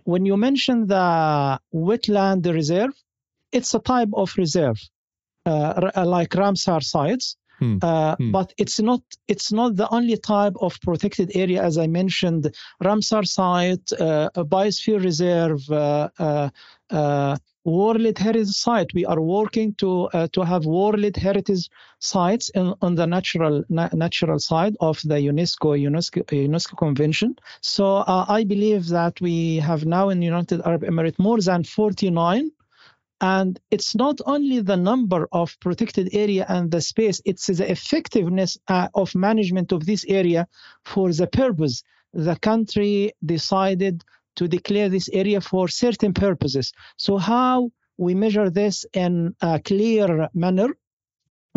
When 0.04 0.24
you 0.24 0.38
mention 0.38 0.86
the 0.86 1.60
wetland 1.74 2.50
reserve, 2.52 2.94
it's 3.52 3.74
a 3.74 3.78
type 3.78 4.10
of 4.12 4.32
reserve, 4.36 4.78
uh, 5.46 5.90
uh, 5.96 6.06
like 6.06 6.30
Ramsar 6.30 6.82
sites. 6.82 7.36
Hmm. 7.58 7.78
Uh, 7.82 8.14
hmm. 8.14 8.30
But 8.30 8.52
it's 8.56 8.78
not 8.78 9.02
it's 9.26 9.50
not 9.50 9.74
the 9.74 9.88
only 9.92 10.16
type 10.16 10.54
of 10.60 10.80
protected 10.80 11.32
area, 11.34 11.60
as 11.62 11.76
I 11.76 11.88
mentioned. 11.88 12.54
Ramsar 12.82 13.26
site, 13.26 13.92
uh, 14.00 14.30
a 14.36 14.44
biosphere 14.44 15.02
reserve, 15.02 15.68
uh, 15.68 16.08
uh, 16.18 16.50
uh, 16.90 17.36
World 17.64 18.16
Heritage 18.16 18.54
Site. 18.54 18.94
We 18.94 19.04
are 19.04 19.20
working 19.20 19.74
to 19.74 20.04
uh, 20.14 20.28
to 20.34 20.42
have 20.42 20.66
World 20.66 21.16
Heritage 21.16 21.68
sites 21.98 22.48
in, 22.50 22.74
on 22.80 22.94
the 22.94 23.06
natural 23.06 23.64
na- 23.68 23.90
natural 23.92 24.38
side 24.38 24.76
of 24.80 25.00
the 25.02 25.16
UNESCO 25.16 25.76
UNESCO 25.88 26.22
UNESCO 26.26 26.78
Convention. 26.78 27.34
So 27.60 27.96
uh, 27.96 28.24
I 28.28 28.44
believe 28.44 28.86
that 28.88 29.20
we 29.20 29.56
have 29.56 29.84
now 29.84 30.10
in 30.10 30.22
United 30.22 30.62
Arab 30.64 30.82
Emirates 30.82 31.18
more 31.18 31.40
than 31.40 31.64
49 31.64 32.50
and 33.20 33.58
it's 33.70 33.94
not 33.94 34.20
only 34.26 34.60
the 34.60 34.76
number 34.76 35.28
of 35.32 35.58
protected 35.60 36.08
area 36.12 36.46
and 36.48 36.70
the 36.70 36.80
space, 36.80 37.20
it's 37.24 37.46
the 37.46 37.70
effectiveness 37.70 38.56
uh, 38.68 38.88
of 38.94 39.14
management 39.14 39.72
of 39.72 39.86
this 39.86 40.04
area 40.08 40.46
for 40.84 41.12
the 41.12 41.26
purpose. 41.26 41.82
The 42.12 42.36
country 42.36 43.12
decided 43.24 44.04
to 44.36 44.46
declare 44.46 44.88
this 44.88 45.08
area 45.12 45.40
for 45.40 45.66
certain 45.68 46.14
purposes. 46.14 46.72
So 46.96 47.18
how 47.18 47.70
we 47.96 48.14
measure 48.14 48.50
this 48.50 48.86
in 48.92 49.34
a 49.40 49.58
clear 49.58 50.28
manner 50.32 50.68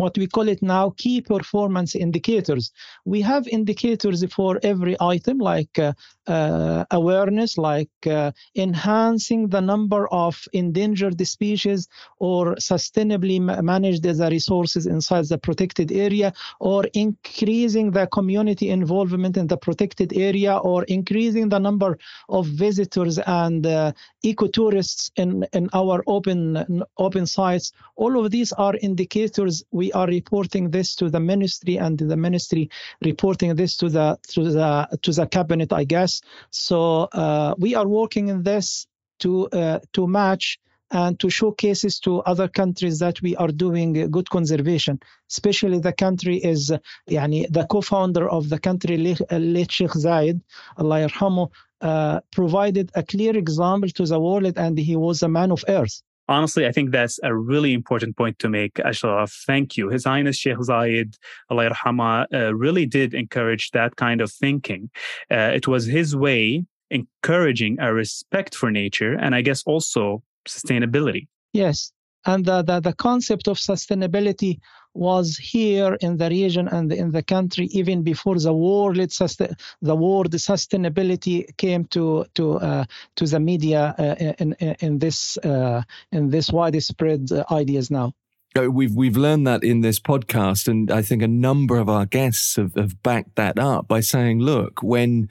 what 0.02 0.18
we 0.18 0.26
call 0.26 0.48
it 0.48 0.62
now 0.62 0.90
key 0.96 1.20
performance 1.20 1.94
indicators. 1.94 2.72
We 3.04 3.20
have 3.20 3.46
indicators 3.46 4.24
for 4.32 4.58
every 4.62 4.96
item 5.00 5.38
like 5.38 5.78
uh, 5.78 5.92
uh, 6.26 6.84
awareness, 6.90 7.58
like 7.58 7.90
uh, 8.06 8.32
enhancing 8.56 9.48
the 9.48 9.60
number 9.60 10.08
of 10.08 10.40
endangered 10.52 11.20
species 11.26 11.88
or 12.18 12.54
sustainably 12.56 13.40
manage 13.62 14.00
the 14.00 14.28
resources 14.30 14.86
inside 14.86 15.26
the 15.28 15.38
protected 15.38 15.90
area, 15.92 16.32
or 16.60 16.84
increasing 16.94 17.90
the 17.90 18.06
community 18.08 18.70
involvement 18.70 19.36
in 19.36 19.46
the 19.46 19.56
protected 19.56 20.12
area, 20.16 20.56
or 20.56 20.84
increasing 20.84 21.48
the 21.48 21.58
number 21.58 21.98
of 22.28 22.46
visitors 22.46 23.18
and 23.18 23.66
uh, 23.66 23.92
ecotourists 24.24 25.10
in, 25.16 25.46
in 25.52 25.68
our 25.72 26.02
open, 26.06 26.82
open 26.98 27.26
sites. 27.26 27.72
All 27.96 28.24
of 28.24 28.30
these 28.30 28.52
are 28.52 28.74
indicators 28.76 29.64
we 29.70 29.92
are 29.92 30.06
reporting 30.06 30.70
this 30.70 30.94
to 30.96 31.10
the 31.10 31.20
ministry 31.20 31.76
and 31.78 31.98
the 31.98 32.16
ministry 32.16 32.70
reporting 33.04 33.54
this 33.54 33.76
to 33.76 33.88
the 33.88 34.18
to 34.28 34.50
the 34.50 34.88
to 35.02 35.12
the 35.12 35.26
cabinet 35.26 35.72
i 35.72 35.84
guess 35.84 36.11
so 36.50 37.08
uh, 37.12 37.54
we 37.58 37.74
are 37.74 37.88
working 37.88 38.28
in 38.28 38.42
this 38.42 38.86
to 39.20 39.48
uh, 39.48 39.78
to 39.94 40.06
match 40.06 40.58
and 40.92 41.18
to 41.20 41.30
showcases 41.30 41.98
to 42.00 42.20
other 42.32 42.48
countries 42.48 42.98
that 42.98 43.20
we 43.22 43.34
are 43.36 43.48
doing 43.48 44.10
good 44.10 44.28
conservation. 44.28 45.00
Especially 45.30 45.78
the 45.78 45.92
country 45.92 46.36
is 46.36 46.70
yani 47.08 47.46
the 47.50 47.64
co-founder 47.72 48.28
of 48.28 48.48
the 48.50 48.58
country 48.58 48.96
late 48.98 49.72
Sheikh 49.72 49.94
Zayed 50.04 50.40
Allah 50.76 50.98
yarhamu 51.06 51.50
uh, 51.80 52.20
provided 52.30 52.90
a 52.94 53.02
clear 53.02 53.36
example 53.36 53.88
to 53.90 54.04
the 54.06 54.20
world 54.20 54.54
and 54.56 54.78
he 54.78 54.96
was 54.96 55.22
a 55.22 55.28
man 55.28 55.50
of 55.50 55.64
earth 55.68 56.02
honestly, 56.32 56.66
I 56.66 56.72
think 56.72 56.90
that's 56.90 57.20
a 57.22 57.34
really 57.34 57.72
important 57.72 58.16
point 58.16 58.38
to 58.40 58.48
make, 58.48 58.78
Ashraf. 58.80 59.32
Thank 59.46 59.76
you. 59.76 59.88
His 59.88 60.04
Highness 60.04 60.36
Sheikh 60.36 60.58
Zayed, 60.58 61.16
Allah 61.50 61.70
yarhama, 61.70 62.26
uh, 62.32 62.54
really 62.54 62.86
did 62.86 63.14
encourage 63.14 63.70
that 63.72 63.96
kind 63.96 64.20
of 64.20 64.30
thinking. 64.30 64.90
Uh, 65.30 65.52
it 65.54 65.68
was 65.68 65.86
his 65.86 66.16
way 66.16 66.64
encouraging 66.90 67.78
a 67.80 67.92
respect 67.92 68.54
for 68.54 68.70
nature 68.70 69.14
and 69.14 69.34
I 69.34 69.42
guess 69.42 69.62
also 69.64 70.22
sustainability. 70.46 71.28
Yes. 71.52 71.92
And 72.26 72.44
the, 72.44 72.62
the, 72.62 72.80
the 72.80 72.92
concept 72.92 73.48
of 73.48 73.56
sustainability 73.56 74.58
was 74.94 75.36
here 75.36 75.96
in 76.00 76.16
the 76.16 76.28
region 76.28 76.68
and 76.68 76.92
in 76.92 77.10
the 77.12 77.22
country 77.22 77.66
even 77.72 78.02
before 78.02 78.38
the 78.38 78.52
world 78.52 78.96
the 78.96 79.96
word 79.96 80.30
sustainability 80.32 81.56
came 81.56 81.84
to 81.86 82.24
to 82.34 82.58
uh, 82.58 82.84
to 83.16 83.26
the 83.26 83.40
media 83.40 83.94
uh, 83.98 84.32
in, 84.38 84.52
in, 84.80 84.98
this 84.98 85.38
uh, 85.38 85.82
in 86.10 86.30
this 86.30 86.50
widespread 86.50 87.28
ideas 87.50 87.90
now. 87.90 88.12
Uh, 88.54 88.70
we've 88.70 88.94
we've 88.94 89.16
learned 89.16 89.46
that 89.46 89.64
in 89.64 89.80
this 89.80 89.98
podcast, 89.98 90.68
and 90.68 90.90
I 90.90 91.00
think 91.00 91.22
a 91.22 91.28
number 91.28 91.78
of 91.78 91.88
our 91.88 92.04
guests 92.04 92.56
have, 92.56 92.74
have 92.74 93.02
backed 93.02 93.36
that 93.36 93.58
up 93.58 93.88
by 93.88 94.00
saying, 94.00 94.40
"Look, 94.40 94.82
when 94.82 95.30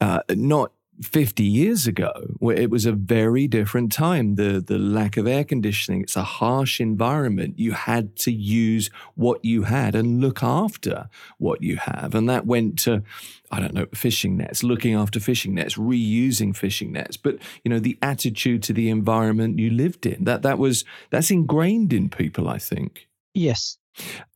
uh, 0.00 0.20
not 0.30 0.72
50 1.02 1.42
years 1.42 1.86
ago, 1.86 2.12
where 2.38 2.56
it 2.56 2.70
was 2.70 2.86
a 2.86 2.92
very 2.92 3.46
different 3.46 3.92
time. 3.92 4.36
The, 4.36 4.62
the 4.66 4.78
lack 4.78 5.16
of 5.16 5.26
air 5.26 5.44
conditioning, 5.44 6.02
it's 6.02 6.16
a 6.16 6.22
harsh 6.22 6.80
environment. 6.80 7.58
You 7.58 7.72
had 7.72 8.16
to 8.16 8.32
use 8.32 8.90
what 9.14 9.44
you 9.44 9.64
had 9.64 9.94
and 9.94 10.20
look 10.20 10.42
after 10.42 11.08
what 11.38 11.62
you 11.62 11.76
have. 11.76 12.14
And 12.14 12.28
that 12.28 12.46
went 12.46 12.78
to, 12.80 13.02
I 13.50 13.60
don't 13.60 13.74
know, 13.74 13.86
fishing 13.94 14.36
nets, 14.36 14.62
looking 14.62 14.94
after 14.94 15.20
fishing 15.20 15.54
nets, 15.54 15.76
reusing 15.76 16.56
fishing 16.56 16.92
nets. 16.92 17.16
But, 17.16 17.38
you 17.64 17.70
know, 17.70 17.78
the 17.78 17.98
attitude 18.02 18.62
to 18.64 18.72
the 18.72 18.88
environment 18.88 19.58
you 19.58 19.70
lived 19.70 20.06
in, 20.06 20.24
that, 20.24 20.42
that 20.42 20.58
was, 20.58 20.84
that's 21.10 21.30
ingrained 21.30 21.92
in 21.92 22.08
people, 22.08 22.48
I 22.48 22.58
think. 22.58 23.08
Yes. 23.34 23.78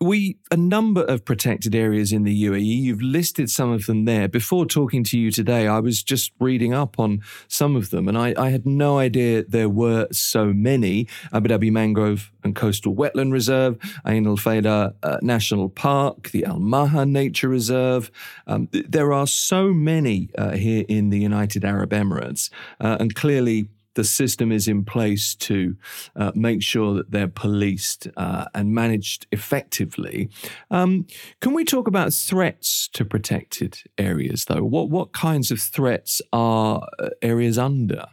We 0.01 0.39
a 0.51 0.57
number 0.57 1.03
of 1.03 1.25
protected 1.25 1.75
areas 1.75 2.13
in 2.13 2.25
the 2.25 2.45
UAE. 2.45 2.65
You've 2.65 3.03
listed 3.03 3.51
some 3.51 3.71
of 3.71 3.87
them 3.87 4.05
there. 4.05 4.29
Before 4.29 4.67
talking 4.67 5.05
to 5.05 5.19
you 5.19 5.31
today, 5.31 5.67
I 5.67 5.81
was 5.81 6.03
just 6.03 6.33
reading 6.41 6.73
up 6.73 6.99
on 6.99 7.21
some 7.49 7.77
of 7.77 7.91
them, 7.91 8.09
and 8.09 8.17
I, 8.17 8.35
I 8.37 8.51
had 8.51 8.67
no 8.67 8.99
idea 8.99 9.45
there 9.45 9.69
were 9.69 10.09
so 10.13 10.47
many. 10.47 11.09
Abu 11.33 11.49
Dhabi 11.49 11.71
Mangrove 11.71 12.31
and 12.43 12.57
Coastal 12.57 12.95
Wetland 12.95 13.33
Reserve, 13.33 13.79
Ain 14.07 14.27
Al 14.27 14.37
Faida 14.37 14.95
uh, 15.03 15.19
National 15.23 15.69
Park, 15.69 16.31
the 16.31 16.45
Al 16.45 16.59
Maha 16.59 17.05
Nature 17.05 17.49
Reserve. 17.49 18.11
Um, 18.47 18.69
there 18.73 19.13
are 19.13 19.27
so 19.27 19.73
many 19.73 20.31
uh, 20.39 20.53
here 20.53 20.85
in 20.89 21.11
the 21.11 21.19
United 21.19 21.65
Arab 21.65 21.91
Emirates, 21.91 22.51
uh, 22.81 22.97
and 22.99 23.15
clearly 23.15 23.69
the 24.01 24.05
system 24.05 24.51
is 24.51 24.67
in 24.67 24.83
place 24.83 25.35
to 25.35 25.77
uh, 26.17 26.33
make 26.35 26.63
sure 26.63 26.95
that 26.95 27.11
they're 27.11 27.29
policed 27.29 28.09
uh, 28.17 28.47
and 28.55 28.75
managed 28.75 29.27
effectively. 29.31 30.31
Um, 30.71 31.07
can 31.43 31.53
we 31.53 31.67
talk 31.67 31.87
about 31.87 32.15
threats 32.15 32.89
to 32.95 33.05
protected 33.05 33.83
areas, 33.99 34.47
though? 34.47 34.65
What 34.65 34.89
what 34.89 35.13
kinds 35.13 35.51
of 35.51 35.61
threats 35.61 36.23
are 36.33 36.89
uh, 36.99 37.11
areas 37.21 37.59
under? 37.59 38.07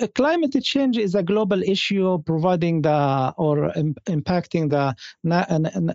Uh, 0.00 0.06
climate 0.14 0.56
change 0.62 0.96
is 0.96 1.14
a 1.14 1.22
global 1.22 1.62
issue 1.62 2.22
providing 2.22 2.82
the 2.82 3.34
or 3.36 3.70
Im- 3.76 3.96
impacting 4.06 4.70
the 4.70 4.94
na- 5.22 5.46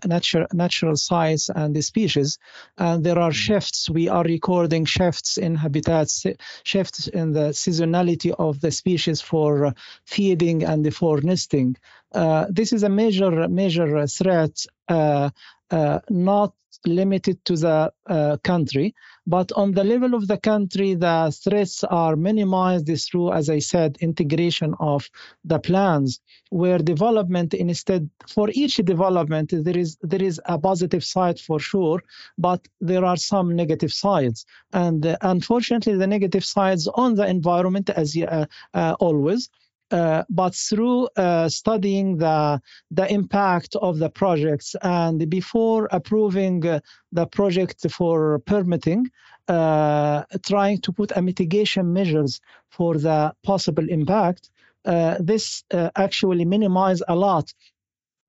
natural 0.05 0.45
natural 0.53 0.95
size 0.95 1.49
and 1.55 1.75
the 1.75 1.81
species. 1.81 2.37
And 2.77 3.03
there 3.03 3.17
are 3.17 3.31
mm-hmm. 3.31 3.53
shifts. 3.53 3.89
We 3.89 4.09
are 4.09 4.23
recording 4.23 4.85
shifts 4.85 5.37
in 5.37 5.55
habitats 5.55 6.25
shifts 6.63 7.07
in 7.07 7.33
the 7.33 7.53
seasonality 7.53 8.31
of 8.37 8.59
the 8.61 8.71
species 8.71 9.21
for 9.21 9.73
feeding 10.05 10.63
and 10.63 10.93
for 10.93 11.21
nesting. 11.21 11.77
Uh, 12.13 12.45
this 12.49 12.73
is 12.73 12.83
a 12.83 12.89
major 12.89 13.47
major 13.47 14.07
threat 14.07 14.65
uh, 14.87 14.95
uh, 14.95 15.29
not 15.71 16.53
limited 16.85 17.43
to 17.45 17.55
the 17.55 17.91
uh, 18.07 18.37
country, 18.43 18.93
but 19.25 19.51
on 19.53 19.71
the 19.71 19.83
level 19.83 20.13
of 20.13 20.27
the 20.27 20.37
country, 20.37 20.93
the 20.93 21.35
threats 21.43 21.83
are 21.83 22.15
minimized 22.15 22.89
through, 23.05 23.31
as 23.31 23.49
I 23.49 23.59
said, 23.59 23.97
integration 24.01 24.75
of 24.79 25.09
the 25.43 25.59
plans, 25.59 26.19
where 26.49 26.77
development 26.77 27.53
instead 27.53 28.09
for 28.27 28.49
each 28.53 28.77
development 28.77 29.51
there 29.53 29.77
is 29.77 29.97
there 30.01 30.21
is 30.21 30.39
a 30.45 30.59
positive 30.59 31.03
side 31.03 31.39
for 31.39 31.59
sure, 31.59 32.01
but 32.37 32.67
there 32.81 33.05
are 33.05 33.17
some 33.17 33.55
negative 33.55 33.93
sides, 33.93 34.45
and 34.73 35.05
uh, 35.05 35.17
unfortunately, 35.21 35.95
the 35.95 36.07
negative 36.07 36.45
sides 36.45 36.87
on 36.87 37.15
the 37.15 37.25
environment, 37.27 37.89
as 37.89 38.15
uh, 38.17 38.45
uh, 38.73 38.95
always. 38.99 39.49
Uh, 39.91 40.23
but 40.29 40.55
through 40.55 41.07
uh, 41.15 41.47
studying 41.47 42.17
the 42.17 42.59
the 42.89 43.11
impact 43.11 43.75
of 43.75 43.99
the 43.99 44.09
projects 44.09 44.75
and 44.81 45.29
before 45.29 45.87
approving 45.91 46.65
uh, 46.65 46.79
the 47.11 47.27
project 47.27 47.85
for 47.91 48.39
permitting, 48.39 49.05
uh, 49.47 50.23
trying 50.43 50.79
to 50.81 50.91
put 50.91 51.11
a 51.15 51.21
mitigation 51.21 51.93
measures 51.93 52.41
for 52.69 52.97
the 52.97 53.31
possible 53.43 53.87
impact. 53.89 54.49
Uh, 54.85 55.17
this 55.19 55.63
actually 55.95 56.45
minimize 56.45 57.01
a 57.07 57.15
lot 57.15 57.53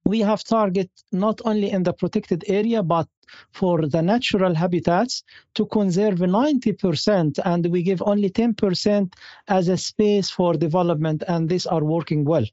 we 0.06 0.20
have 0.20 0.44
target 0.44 0.90
not 1.10 1.40
only 1.44 1.70
in 1.70 1.82
the 1.82 1.92
protected 1.92 2.44
area 2.46 2.82
but 2.82 3.08
for 3.52 3.86
the 3.86 4.00
natural 4.00 4.54
habitats 4.54 5.24
to 5.54 5.66
conserve 5.66 6.18
90% 6.18 7.38
and 7.44 7.66
we 7.66 7.82
give 7.82 8.00
only 8.02 8.30
10% 8.30 9.12
as 9.48 9.68
a 9.68 9.76
space 9.76 10.30
for 10.30 10.54
development 10.54 11.24
and 11.26 11.48
these 11.48 11.66
are 11.66 11.84
working 11.84 12.24
well 12.24 12.46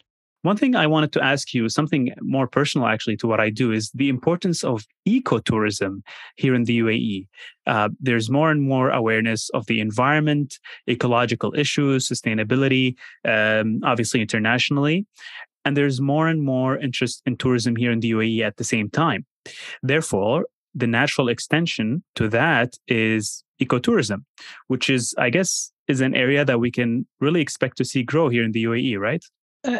one 0.43 0.57
thing 0.57 0.75
I 0.75 0.87
wanted 0.87 1.13
to 1.13 1.23
ask 1.23 1.53
you, 1.53 1.69
something 1.69 2.13
more 2.19 2.47
personal 2.47 2.85
actually 2.85 3.15
to 3.17 3.27
what 3.27 3.39
I 3.39 3.49
do, 3.49 3.71
is 3.71 3.91
the 3.91 4.09
importance 4.09 4.61
of 4.61 4.85
ecotourism 5.07 6.01
here 6.35 6.53
in 6.53 6.65
the 6.65 6.79
UAE. 6.79 7.27
Uh, 7.65 7.87
there's 8.01 8.29
more 8.29 8.51
and 8.51 8.61
more 8.61 8.89
awareness 8.89 9.49
of 9.51 9.65
the 9.67 9.79
environment, 9.79 10.59
ecological 10.89 11.53
issues, 11.57 12.09
sustainability, 12.09 12.95
um, 13.23 13.79
obviously 13.85 14.19
internationally. 14.21 15.05
And 15.65 15.77
there's 15.77 16.01
more 16.01 16.27
and 16.27 16.41
more 16.41 16.77
interest 16.77 17.21
in 17.25 17.37
tourism 17.37 17.75
here 17.75 17.91
in 17.91 17.99
the 17.99 18.11
UAE 18.11 18.41
at 18.41 18.57
the 18.57 18.63
same 18.63 18.89
time. 18.89 19.25
Therefore, 19.81 20.45
the 20.75 20.87
natural 20.87 21.29
extension 21.29 22.03
to 22.15 22.27
that 22.29 22.75
is 22.87 23.43
ecotourism, 23.61 24.23
which 24.67 24.89
is, 24.89 25.13
I 25.17 25.29
guess, 25.29 25.71
is 25.87 26.01
an 26.01 26.15
area 26.15 26.45
that 26.45 26.59
we 26.59 26.71
can 26.71 27.05
really 27.19 27.41
expect 27.41 27.77
to 27.77 27.85
see 27.85 28.03
grow 28.03 28.29
here 28.29 28.43
in 28.43 28.51
the 28.51 28.63
UAE, 28.63 28.99
right? 28.99 29.23
Uh, 29.65 29.79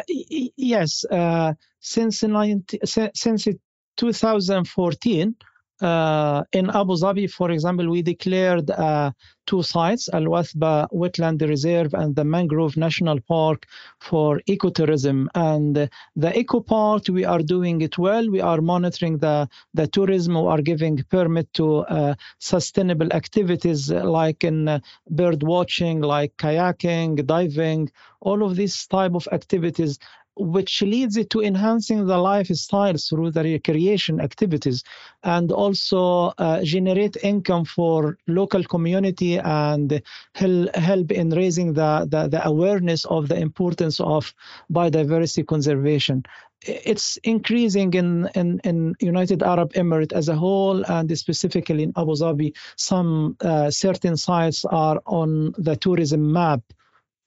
yes, 0.56 1.04
uh, 1.10 1.52
since 1.80 2.22
19, 2.22 2.80
since 3.14 3.48
2014, 3.96 5.36
uh, 5.80 6.44
in 6.52 6.70
Abu 6.70 6.94
Dhabi, 6.94 7.30
for 7.30 7.50
example, 7.50 7.90
we 7.90 8.02
declared 8.02 8.70
uh, 8.70 9.10
two 9.46 9.62
sites, 9.62 10.08
Al 10.12 10.22
Wathba 10.22 10.88
Wetland 10.92 11.46
Reserve 11.46 11.94
and 11.94 12.14
the 12.14 12.24
Mangrove 12.24 12.76
National 12.76 13.20
Park 13.20 13.66
for 14.00 14.40
ecotourism. 14.48 15.26
And 15.34 15.88
the 16.16 16.38
eco 16.38 16.60
part, 16.60 17.08
we 17.10 17.24
are 17.24 17.40
doing 17.40 17.80
it 17.80 17.98
well. 17.98 18.30
We 18.30 18.40
are 18.40 18.60
monitoring 18.60 19.18
the, 19.18 19.48
the 19.74 19.86
tourism. 19.88 20.34
We 20.34 20.46
are 20.46 20.62
giving 20.62 21.02
permit 21.10 21.52
to 21.54 21.78
uh, 21.78 22.14
sustainable 22.38 23.12
activities 23.12 23.90
like 23.90 24.44
in 24.44 24.68
uh, 24.68 24.80
bird 25.10 25.42
watching, 25.42 26.00
like 26.00 26.36
kayaking, 26.36 27.26
diving, 27.26 27.90
all 28.20 28.42
of 28.42 28.56
these 28.56 28.86
type 28.86 29.14
of 29.14 29.28
activities 29.32 29.98
which 30.36 30.82
leads 30.82 31.16
it 31.16 31.30
to 31.30 31.40
enhancing 31.40 32.06
the 32.06 32.18
lifestyle 32.18 32.96
through 32.96 33.30
the 33.30 33.42
recreation 33.42 34.20
activities 34.20 34.82
and 35.22 35.52
also 35.52 36.32
uh, 36.38 36.62
generate 36.62 37.16
income 37.22 37.64
for 37.64 38.18
local 38.26 38.64
community 38.64 39.38
and 39.38 40.02
help 40.34 41.12
in 41.12 41.30
raising 41.30 41.72
the, 41.72 42.06
the, 42.10 42.28
the 42.28 42.46
awareness 42.46 43.04
of 43.04 43.28
the 43.28 43.36
importance 43.36 44.00
of 44.00 44.34
biodiversity 44.72 45.46
conservation 45.46 46.24
it's 46.66 47.18
increasing 47.18 47.92
in, 47.92 48.28
in, 48.34 48.60
in 48.64 48.94
United 49.00 49.42
Arab 49.42 49.72
Emirates 49.74 50.12
as 50.12 50.28
a 50.28 50.34
whole, 50.34 50.82
and 50.84 51.16
specifically 51.18 51.82
in 51.82 51.92
Abu 51.96 52.12
Dhabi. 52.12 52.56
Some 52.76 53.36
uh, 53.40 53.70
certain 53.70 54.16
sites 54.16 54.64
are 54.64 55.00
on 55.04 55.54
the 55.58 55.76
tourism 55.76 56.32
map 56.32 56.62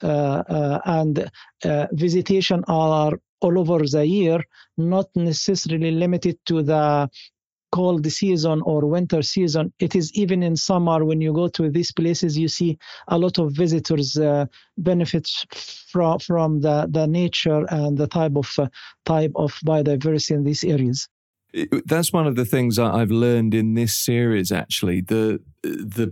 and 0.01 1.29
uh, 1.65 1.87
visitation 1.91 2.63
are 2.67 3.13
all 3.41 3.59
over 3.59 3.79
the 3.85 4.05
year, 4.05 4.39
not 4.77 5.07
necessarily 5.15 5.91
limited 5.91 6.37
to 6.45 6.63
the 6.63 7.09
cold 7.71 8.09
season 8.11 8.61
or 8.65 8.85
winter 8.85 9.21
season. 9.21 9.73
It 9.79 9.95
is 9.95 10.11
even 10.13 10.41
in 10.41 10.55
summer 10.55 11.03
when 11.03 11.21
you 11.21 11.33
go 11.33 11.47
to 11.49 11.69
these 11.69 11.91
places, 11.91 12.37
you 12.37 12.47
see 12.47 12.77
a 13.07 13.17
lot 13.17 13.37
of 13.39 13.51
visitors 13.51 14.17
uh, 14.17 14.45
benefit 14.77 15.27
from 15.91 16.19
from 16.19 16.61
the, 16.61 16.87
the 16.89 17.07
nature 17.07 17.65
and 17.69 17.97
the 17.97 18.07
type 18.07 18.35
of 18.35 18.49
uh, 18.57 18.67
type 19.05 19.31
of 19.35 19.53
biodiversity 19.65 20.31
in 20.31 20.43
these 20.43 20.63
areas. 20.63 21.09
That's 21.85 22.13
one 22.13 22.27
of 22.27 22.35
the 22.35 22.45
things 22.45 22.77
I've 22.77 23.11
learned 23.11 23.53
in 23.53 23.73
this 23.73 23.97
series. 23.97 24.51
Actually, 24.51 25.01
the 25.01 25.41
the 25.63 26.11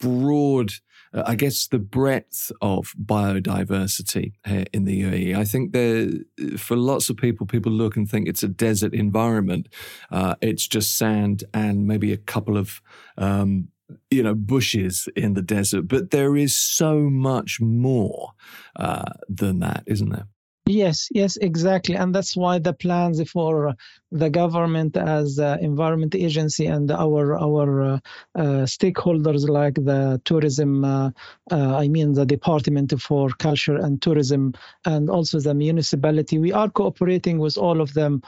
broad 0.00 0.72
uh, 1.12 1.22
I 1.26 1.34
guess, 1.34 1.66
the 1.66 1.78
breadth 1.78 2.52
of 2.60 2.94
biodiversity 3.02 4.32
here 4.46 4.64
in 4.72 4.84
the 4.84 5.02
UAE. 5.02 5.36
I 5.36 5.44
think 5.44 5.72
there, 5.72 6.08
for 6.56 6.76
lots 6.76 7.10
of 7.10 7.16
people, 7.16 7.46
people 7.46 7.72
look 7.72 7.96
and 7.96 8.08
think 8.08 8.28
it's 8.28 8.42
a 8.42 8.48
desert 8.48 8.94
environment. 8.94 9.68
Uh, 10.10 10.36
it's 10.40 10.66
just 10.66 10.96
sand 10.96 11.44
and 11.52 11.86
maybe 11.86 12.12
a 12.12 12.16
couple 12.16 12.56
of, 12.56 12.80
um, 13.18 13.68
you 14.10 14.22
know, 14.22 14.34
bushes 14.34 15.08
in 15.16 15.34
the 15.34 15.42
desert. 15.42 15.88
But 15.88 16.10
there 16.10 16.36
is 16.36 16.54
so 16.54 17.00
much 17.10 17.60
more 17.60 18.32
uh, 18.76 19.12
than 19.28 19.58
that, 19.60 19.82
isn't 19.86 20.10
there? 20.10 20.26
Yes, 20.66 21.08
yes, 21.12 21.36
exactly, 21.38 21.96
and 21.96 22.14
that's 22.14 22.36
why 22.36 22.58
the 22.60 22.72
plans 22.72 23.20
for 23.30 23.74
the 24.12 24.30
government 24.30 24.96
as 24.96 25.38
environment 25.38 26.14
agency 26.14 26.66
and 26.66 26.90
our 26.92 27.36
our 27.36 27.82
uh, 27.82 27.98
uh, 28.36 28.66
stakeholders 28.76 29.48
like 29.48 29.74
the 29.74 30.20
tourism, 30.24 30.84
uh, 30.84 31.10
uh, 31.50 31.76
I 31.76 31.88
mean 31.88 32.12
the 32.12 32.24
Department 32.26 32.92
for 33.00 33.30
Culture 33.30 33.76
and 33.76 34.00
Tourism, 34.00 34.52
and 34.84 35.10
also 35.10 35.40
the 35.40 35.54
municipality. 35.54 36.38
We 36.38 36.52
are 36.52 36.70
cooperating 36.70 37.38
with 37.38 37.58
all 37.58 37.80
of 37.80 37.92
them 37.94 38.22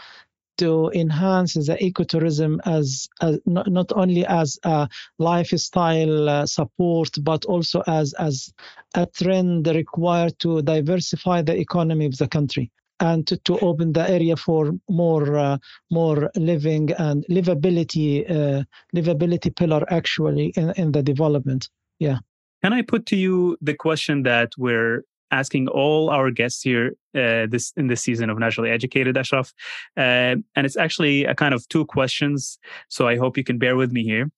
to 0.58 0.90
enhance 0.94 1.54
the 1.54 1.76
ecotourism 1.80 2.58
as, 2.64 3.08
as 3.20 3.38
not, 3.46 3.70
not, 3.70 3.92
only 3.94 4.24
as 4.26 4.58
a 4.64 4.88
lifestyle 5.18 6.28
uh, 6.28 6.46
support 6.46 7.10
but 7.22 7.44
also 7.46 7.82
as 7.86 8.12
as 8.14 8.52
a 8.94 9.06
trend 9.06 9.66
required 9.66 10.38
to 10.38 10.62
diversify 10.62 11.42
the 11.42 11.56
economy 11.56 12.06
of 12.06 12.16
the 12.18 12.28
country 12.28 12.70
and 13.00 13.26
to, 13.26 13.36
to 13.38 13.58
open 13.58 13.92
the 13.92 14.08
area 14.08 14.36
for 14.36 14.72
more 14.88 15.36
uh, 15.36 15.58
more 15.90 16.30
living 16.36 16.92
and 16.98 17.24
livability 17.28 18.30
uh, 18.30 18.62
livability 18.94 19.54
pillar 19.54 19.84
actually 19.90 20.52
in, 20.56 20.72
in 20.76 20.92
the 20.92 21.02
development. 21.02 21.68
Yeah. 21.98 22.18
Can 22.62 22.72
i 22.72 22.82
put 22.82 23.06
to 23.06 23.16
you 23.16 23.56
the 23.60 23.74
question 23.74 24.22
that 24.22 24.52
we're 24.56 25.04
asking 25.32 25.66
all 25.68 26.10
our 26.10 26.30
guests 26.30 26.62
here 26.62 26.92
uh, 27.14 27.46
this 27.50 27.72
in 27.76 27.88
this 27.88 28.02
season 28.02 28.30
of 28.30 28.38
Naturally 28.38 28.70
Educated, 28.70 29.16
Ashraf. 29.16 29.52
Uh, 29.96 30.36
and 30.54 30.66
it's 30.66 30.76
actually 30.76 31.24
a 31.24 31.34
kind 31.34 31.54
of 31.54 31.66
two 31.68 31.84
questions. 31.86 32.58
So 32.88 33.08
I 33.08 33.16
hope 33.16 33.36
you 33.36 33.44
can 33.44 33.58
bear 33.58 33.76
with 33.76 33.90
me 33.92 34.04
here. 34.04 34.30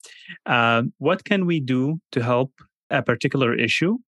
Uh, 0.47 0.85
what 0.99 1.25
can 1.25 1.45
we 1.47 1.61
do 1.61 2.01
to 2.13 2.23
help 2.23 2.53
a 2.91 3.03
particular 3.03 3.55
issue? 3.55 3.99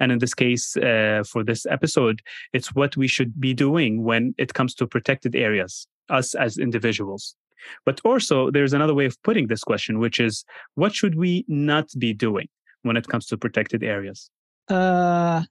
And 0.00 0.12
in 0.12 0.18
this 0.18 0.34
case, 0.34 0.76
uh, 0.76 1.22
for 1.30 1.44
this 1.44 1.66
episode, 1.66 2.22
it's 2.52 2.74
what 2.74 2.96
we 2.96 3.08
should 3.08 3.38
be 3.40 3.52
doing 3.52 4.04
when 4.04 4.34
it 4.38 4.54
comes 4.54 4.74
to 4.76 4.86
protected 4.86 5.34
areas, 5.34 5.86
us 6.08 6.34
as 6.34 6.56
individuals. 6.56 7.36
But 7.84 8.00
also, 8.04 8.50
there's 8.50 8.72
another 8.72 8.94
way 8.94 9.06
of 9.06 9.20
putting 9.22 9.48
this 9.48 9.62
question, 9.62 9.98
which 9.98 10.20
is 10.20 10.44
what 10.74 10.94
should 10.94 11.16
we 11.16 11.44
not 11.48 11.88
be 11.98 12.12
doing 12.14 12.48
when 12.82 12.96
it 12.96 13.08
comes 13.08 13.26
to 13.26 13.36
protected 13.36 13.82
areas? 13.82 14.30
Uh, 14.68 15.42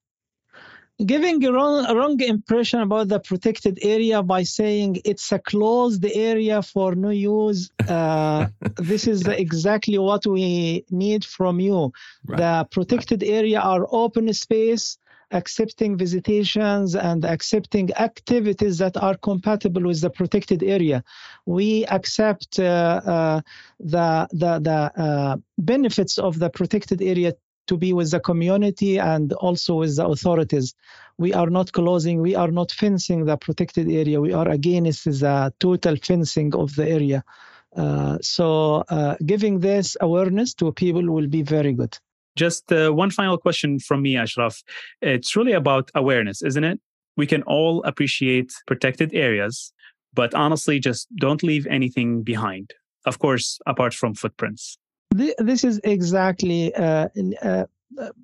giving 1.04 1.44
a 1.44 1.52
wrong, 1.52 1.86
a 1.86 1.96
wrong 1.96 2.20
impression 2.22 2.80
about 2.82 3.10
the 3.10 3.20
protected 3.20 3.80
area 3.82 4.24
by 4.24 4.44
saying 4.44 5.02
it's 5.04 5.32
a 5.32 5.40
closed 5.40 6.06
area 6.06 6.62
for 6.62 6.96
no 6.96 7.10
use. 7.10 7.70
Uh, 7.88 8.48
this 8.78 9.08
is 9.08 9.28
exactly 9.28 9.98
what 9.98 10.26
we 10.26 10.86
need 10.90 11.26
from 11.26 11.60
you. 11.60 11.92
Right. 12.26 12.38
The 12.38 12.68
protected 12.72 13.24
area 13.24 13.60
are 13.60 13.86
open 13.92 14.34
space, 14.34 14.98
accepting 15.32 15.98
visitations 15.98 16.96
and 16.96 17.26
accepting 17.26 17.92
activities 17.94 18.78
that 18.78 18.96
are 18.96 19.18
compatible 19.18 19.84
with 19.84 20.02
the 20.02 20.10
protected 20.10 20.64
area. 20.64 21.04
We 21.46 21.86
accept 21.88 22.60
uh, 22.60 23.02
uh, 23.06 23.42
the 23.80 24.28
the, 24.32 24.60
the 24.60 25.02
uh, 25.02 25.38
benefits 25.58 26.18
of 26.18 26.40
the 26.40 26.50
protected 26.50 27.02
area 27.02 27.34
to 27.68 27.78
be 27.78 27.94
with 27.94 28.12
the 28.12 28.20
community 28.20 28.98
and 28.98 29.34
also 29.34 29.76
with 29.76 29.96
the 29.96 30.06
authorities. 30.06 30.74
We 31.18 31.34
are 31.34 31.50
not 31.50 31.72
closing, 31.72 32.22
we 32.22 32.36
are 32.36 32.52
not 32.52 32.72
fencing 32.72 33.26
the 33.26 33.38
protected 33.38 33.90
area. 33.90 34.20
We 34.20 34.34
are 34.34 34.48
against 34.50 35.06
the 35.06 35.54
total 35.60 35.96
fencing 35.98 36.54
of 36.56 36.76
the 36.76 36.88
area. 36.88 37.24
Uh, 37.76 38.18
so 38.22 38.84
uh, 38.90 39.16
giving 39.26 39.60
this 39.60 39.98
awareness 40.02 40.54
to 40.56 40.72
people 40.72 41.04
will 41.12 41.28
be 41.28 41.42
very 41.42 41.74
good. 41.74 41.98
Just 42.36 42.72
uh, 42.72 42.92
one 42.92 43.12
final 43.12 43.38
question 43.38 43.80
from 43.80 44.02
me, 44.02 44.18
Ashraf. 44.18 44.62
It's 45.02 45.36
really 45.36 45.54
about 45.54 45.90
awareness, 45.96 46.42
isn't 46.42 46.64
it? 46.64 46.80
We 47.18 47.28
can 47.28 47.44
all 47.44 47.82
appreciate 47.84 48.52
protected 48.68 49.14
areas, 49.14 49.72
but 50.14 50.34
honestly, 50.34 50.80
just 50.80 51.08
don't 51.16 51.44
leave 51.44 51.66
anything 51.68 52.24
behind. 52.24 52.74
Of 53.06 53.20
course, 53.20 53.60
apart 53.66 53.94
from 53.94 54.16
footprints 54.16 54.78
this 55.12 55.64
is 55.64 55.80
exactly 55.84 56.74
uh, 56.74 57.08
uh, 57.42 57.66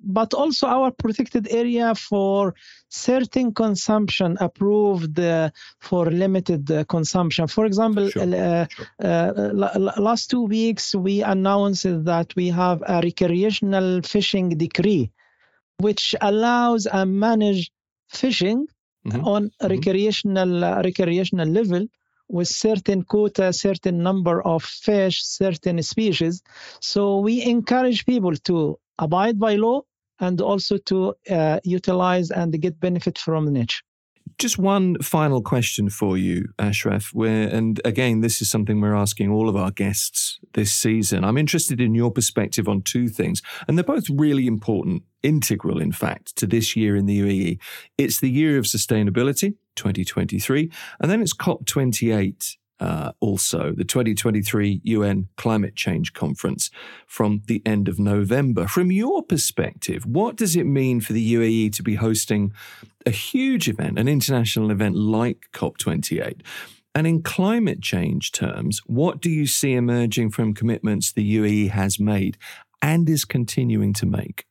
but 0.02 0.34
also 0.34 0.66
our 0.66 0.90
protected 0.90 1.48
area 1.50 1.94
for 1.94 2.54
certain 2.88 3.54
consumption 3.54 4.36
approved 4.40 5.18
uh, 5.18 5.50
for 5.80 6.10
limited 6.10 6.70
uh, 6.70 6.84
consumption. 6.84 7.46
For 7.46 7.64
example, 7.64 8.10
sure. 8.10 8.22
uh, 8.22 8.66
sure. 8.68 8.86
Uh, 9.02 9.92
last 9.98 10.30
two 10.30 10.42
weeks 10.42 10.94
we 10.94 11.22
announced 11.22 12.04
that 12.04 12.34
we 12.36 12.48
have 12.48 12.82
a 12.86 13.00
recreational 13.02 14.02
fishing 14.02 14.50
decree, 14.50 15.10
which 15.78 16.14
allows 16.20 16.86
and 16.86 17.18
manage 17.18 17.70
fishing 18.08 18.66
mm-hmm. 19.06 19.24
on 19.24 19.44
mm-hmm. 19.44 19.66
recreational 19.68 20.64
uh, 20.64 20.82
recreational 20.82 21.48
level 21.48 21.86
with 22.32 22.48
certain 22.48 23.02
quota, 23.04 23.52
certain 23.52 24.02
number 24.02 24.42
of 24.42 24.64
fish, 24.64 25.22
certain 25.22 25.80
species. 25.82 26.42
So 26.80 27.18
we 27.18 27.42
encourage 27.42 28.06
people 28.06 28.34
to 28.48 28.78
abide 28.98 29.38
by 29.38 29.56
law 29.56 29.82
and 30.18 30.40
also 30.40 30.78
to 30.78 31.14
uh, 31.30 31.60
utilize 31.62 32.30
and 32.30 32.58
get 32.60 32.80
benefit 32.80 33.18
from 33.18 33.52
nature. 33.52 33.82
Just 34.42 34.58
one 34.58 34.98
final 34.98 35.40
question 35.40 35.88
for 35.88 36.18
you, 36.18 36.48
Ashraf. 36.58 37.10
Where, 37.12 37.46
and 37.46 37.80
again, 37.84 38.22
this 38.22 38.42
is 38.42 38.50
something 38.50 38.80
we're 38.80 38.92
asking 38.92 39.30
all 39.30 39.48
of 39.48 39.54
our 39.54 39.70
guests 39.70 40.40
this 40.54 40.74
season. 40.74 41.22
I'm 41.22 41.38
interested 41.38 41.80
in 41.80 41.94
your 41.94 42.10
perspective 42.10 42.66
on 42.66 42.82
two 42.82 43.06
things, 43.06 43.40
and 43.68 43.78
they're 43.78 43.84
both 43.84 44.10
really 44.10 44.48
important, 44.48 45.04
integral, 45.22 45.80
in 45.80 45.92
fact, 45.92 46.34
to 46.38 46.48
this 46.48 46.74
year 46.74 46.96
in 46.96 47.06
the 47.06 47.20
UAE. 47.20 47.60
It's 47.96 48.18
the 48.18 48.30
year 48.30 48.58
of 48.58 48.64
sustainability, 48.64 49.54
2023, 49.76 50.72
and 50.98 51.08
then 51.08 51.22
it's 51.22 51.36
COP28 51.36 52.56
uh, 52.80 53.12
also, 53.20 53.72
the 53.72 53.84
2023 53.84 54.80
UN 54.84 55.28
Climate 55.36 55.76
Change 55.76 56.12
Conference 56.12 56.70
from 57.06 57.42
the 57.46 57.62
end 57.64 57.86
of 57.86 58.00
November. 58.00 58.66
From 58.66 58.90
your 58.90 59.22
perspective, 59.22 60.04
what 60.04 60.36
does 60.36 60.56
it 60.56 60.66
mean 60.66 61.00
for 61.00 61.12
the 61.12 61.34
UAE 61.34 61.72
to 61.74 61.82
be 61.82 61.94
hosting 61.94 62.52
a 63.06 63.10
huge 63.10 63.68
event, 63.68 63.98
an 63.98 64.08
international 64.08 64.70
event 64.70 64.96
like 64.96 65.46
COP28? 65.52 66.40
And 66.94 67.06
in 67.06 67.22
climate 67.22 67.80
change 67.80 68.32
terms, 68.32 68.80
what 68.86 69.20
do 69.20 69.30
you 69.30 69.46
see 69.46 69.74
emerging 69.74 70.30
from 70.30 70.52
commitments 70.52 71.12
the 71.12 71.36
UAE 71.36 71.70
has 71.70 71.98
made 71.98 72.36
and 72.82 73.08
is 73.08 73.24
continuing 73.24 73.92
to 73.94 74.06
make? 74.06 74.46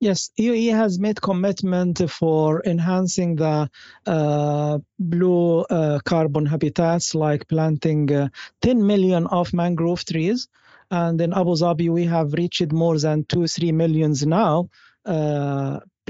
Yes, 0.00 0.30
UAE 0.38 0.74
has 0.74 0.98
made 0.98 1.20
commitment 1.20 2.10
for 2.10 2.62
enhancing 2.64 3.36
the 3.36 3.70
uh, 4.06 4.78
blue 4.98 5.60
uh, 5.60 5.98
carbon 6.06 6.46
habitats, 6.46 7.14
like 7.14 7.46
planting 7.46 8.10
uh, 8.10 8.28
10 8.62 8.86
million 8.86 9.26
of 9.26 9.52
mangrove 9.52 10.04
trees. 10.06 10.48
And 10.90 11.20
in 11.20 11.34
Abu 11.34 11.50
Dhabi, 11.54 11.90
we 11.90 12.06
have 12.06 12.32
reached 12.32 12.72
more 12.72 12.98
than 12.98 13.24
two, 13.24 13.46
three 13.46 13.72
millions 13.72 14.24
now. 14.24 14.70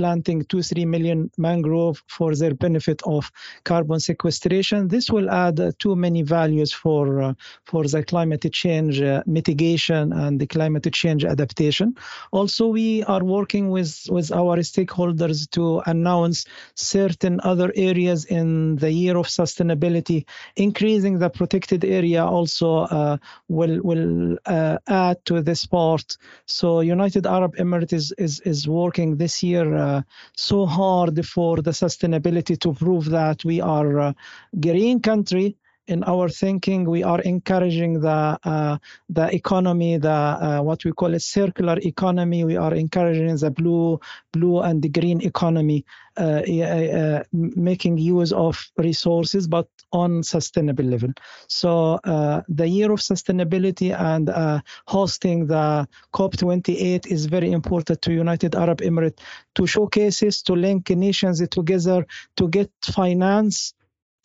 Uh, 0.01 0.11
planting 0.11 0.44
two, 0.44 0.62
three 0.62 0.86
million 0.86 1.30
mangrove 1.36 2.03
for 2.09 2.34
their 2.34 2.55
benefit 2.55 3.03
of 3.05 3.30
carbon 3.64 4.01
sequestration. 4.01 4.88
This 4.88 5.11
will 5.11 5.28
add 5.30 5.61
uh, 5.61 5.72
too 5.78 5.94
many 5.94 6.22
values 6.22 6.72
for 6.72 7.22
uh, 7.22 7.34
for 7.64 7.84
the 7.84 8.03
climate 8.03 8.46
change 8.53 9.01
uh, 9.01 9.22
mitigation 9.26 10.12
and 10.12 10.40
the 10.40 10.46
climate 10.46 10.92
change 10.92 11.24
adaptation. 11.24 11.94
Also, 12.32 12.68
we 12.68 13.05
are 13.05 13.24
working 13.24 13.70
with 13.70 14.07
with 14.11 14.32
our 14.32 14.57
stakeholders 14.62 15.48
to 15.51 15.82
announce 15.86 16.46
certain 16.74 17.40
other 17.44 17.70
areas 17.76 18.24
in 18.24 18.76
the 18.76 18.90
year 18.90 19.16
of 19.16 19.26
sustainability. 19.26 20.24
Increasing 20.57 21.18
the 21.18 21.30
protected 21.30 21.84
area 21.84 22.24
also 22.24 22.68
uh, 22.98 23.16
will 23.48 23.80
will 23.82 24.38
uh, 24.46 24.78
add 24.88 25.16
to 25.26 25.42
this 25.42 25.66
part. 25.66 26.16
So, 26.46 26.80
United 26.80 27.26
Arab 27.26 27.57
Emirates 27.57 27.92
is 27.92 28.12
is, 28.18 28.40
is 28.40 28.66
working 28.66 29.18
this 29.18 29.42
year 29.42 29.89
uh, 29.91 30.01
uh, 30.01 30.03
so 30.36 30.66
hard 30.66 31.26
for 31.26 31.62
the 31.62 31.72
sustainability 31.72 32.59
to 32.59 32.72
prove 32.72 33.07
that 33.11 33.45
we 33.45 33.61
are 33.61 33.99
a 33.99 34.14
green 34.61 35.01
country 35.01 35.57
in 35.91 36.05
our 36.05 36.28
thinking, 36.28 36.88
we 36.88 37.03
are 37.03 37.20
encouraging 37.20 38.01
the 38.01 38.38
uh, 38.45 38.78
the 39.09 39.34
economy, 39.34 39.99
the 39.99 40.11
uh, 40.11 40.61
what 40.62 40.84
we 40.84 40.93
call 40.93 41.14
a 41.14 41.20
circular 41.20 41.76
economy. 41.82 42.45
We 42.45 42.57
are 42.57 42.74
encouraging 42.74 43.36
the 43.36 43.51
blue 43.51 44.01
blue 44.32 44.61
and 44.61 44.80
the 44.80 44.88
green 44.88 45.20
economy, 45.20 45.84
uh, 46.16 46.43
uh 46.43 47.22
making 47.32 47.99
use 47.99 48.32
of 48.32 48.55
resources, 48.78 49.49
but 49.49 49.68
on 49.93 50.22
sustainable 50.22 50.84
level. 50.84 51.11
So 51.49 51.99
uh, 52.05 52.43
the 52.49 52.68
year 52.68 52.93
of 52.93 53.01
sustainability 53.01 53.91
and 53.93 54.30
uh, 54.30 54.61
hosting 54.86 55.47
the 55.49 55.88
COP28 56.14 57.09
is 57.09 57.26
very 57.26 57.51
important 57.51 58.01
to 58.03 58.12
United 58.12 58.55
Arab 58.55 58.80
Emirates 58.80 59.18
to 59.57 59.66
showcases, 59.66 60.43
to 60.43 60.53
link 60.53 60.91
nations 60.91 61.43
together, 61.49 62.07
to 62.36 62.49
get 62.49 62.70
finance 62.82 63.74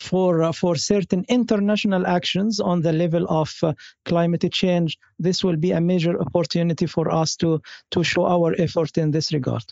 for 0.00 0.42
uh, 0.42 0.52
for 0.52 0.76
certain 0.76 1.24
international 1.28 2.06
actions 2.06 2.60
on 2.60 2.82
the 2.82 2.92
level 2.92 3.26
of 3.28 3.52
uh, 3.62 3.72
climate 4.04 4.44
change 4.52 4.98
this 5.18 5.42
will 5.42 5.56
be 5.56 5.72
a 5.72 5.80
major 5.80 6.20
opportunity 6.20 6.86
for 6.86 7.10
us 7.10 7.36
to 7.36 7.60
to 7.90 8.02
show 8.02 8.26
our 8.26 8.54
effort 8.58 8.98
in 8.98 9.10
this 9.10 9.32
regard 9.32 9.64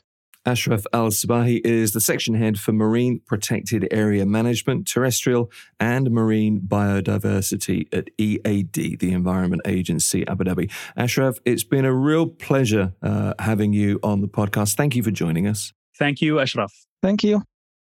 Ashraf 0.47 0.85
Al 0.93 1.09
Cibahy 1.09 1.61
is 1.65 1.93
the 1.93 2.03
section 2.03 2.35
head 2.35 2.61
for 2.61 2.73
Marine 2.73 3.23
Protected 3.25 3.89
Area 3.91 4.27
Management, 4.27 4.87
Terrestrial 4.87 5.51
and 5.81 6.11
Marine 6.11 6.61
Biodiversity 6.61 7.89
at 7.95 8.11
EAD, 8.19 8.99
the 9.01 9.13
Environment 9.13 9.63
Agency 9.65 10.27
Abu 10.29 10.45
Dhabi. 10.45 10.71
Ashraf, 10.99 11.39
it's 11.47 11.65
been 11.65 11.87
a 11.87 11.95
real 11.95 12.27
pleasure 12.27 12.93
uh, 13.03 13.33
having 13.39 13.73
you 13.73 13.99
on 14.03 14.21
the 14.21 14.29
podcast. 14.29 14.75
Thank 14.75 14.95
you 14.97 15.03
for 15.03 15.11
joining 15.11 15.47
us. 15.47 15.73
Thank 15.99 16.21
you, 16.21 16.41
Ashraf. 16.41 16.75
Thank 17.03 17.25
you 17.25 17.43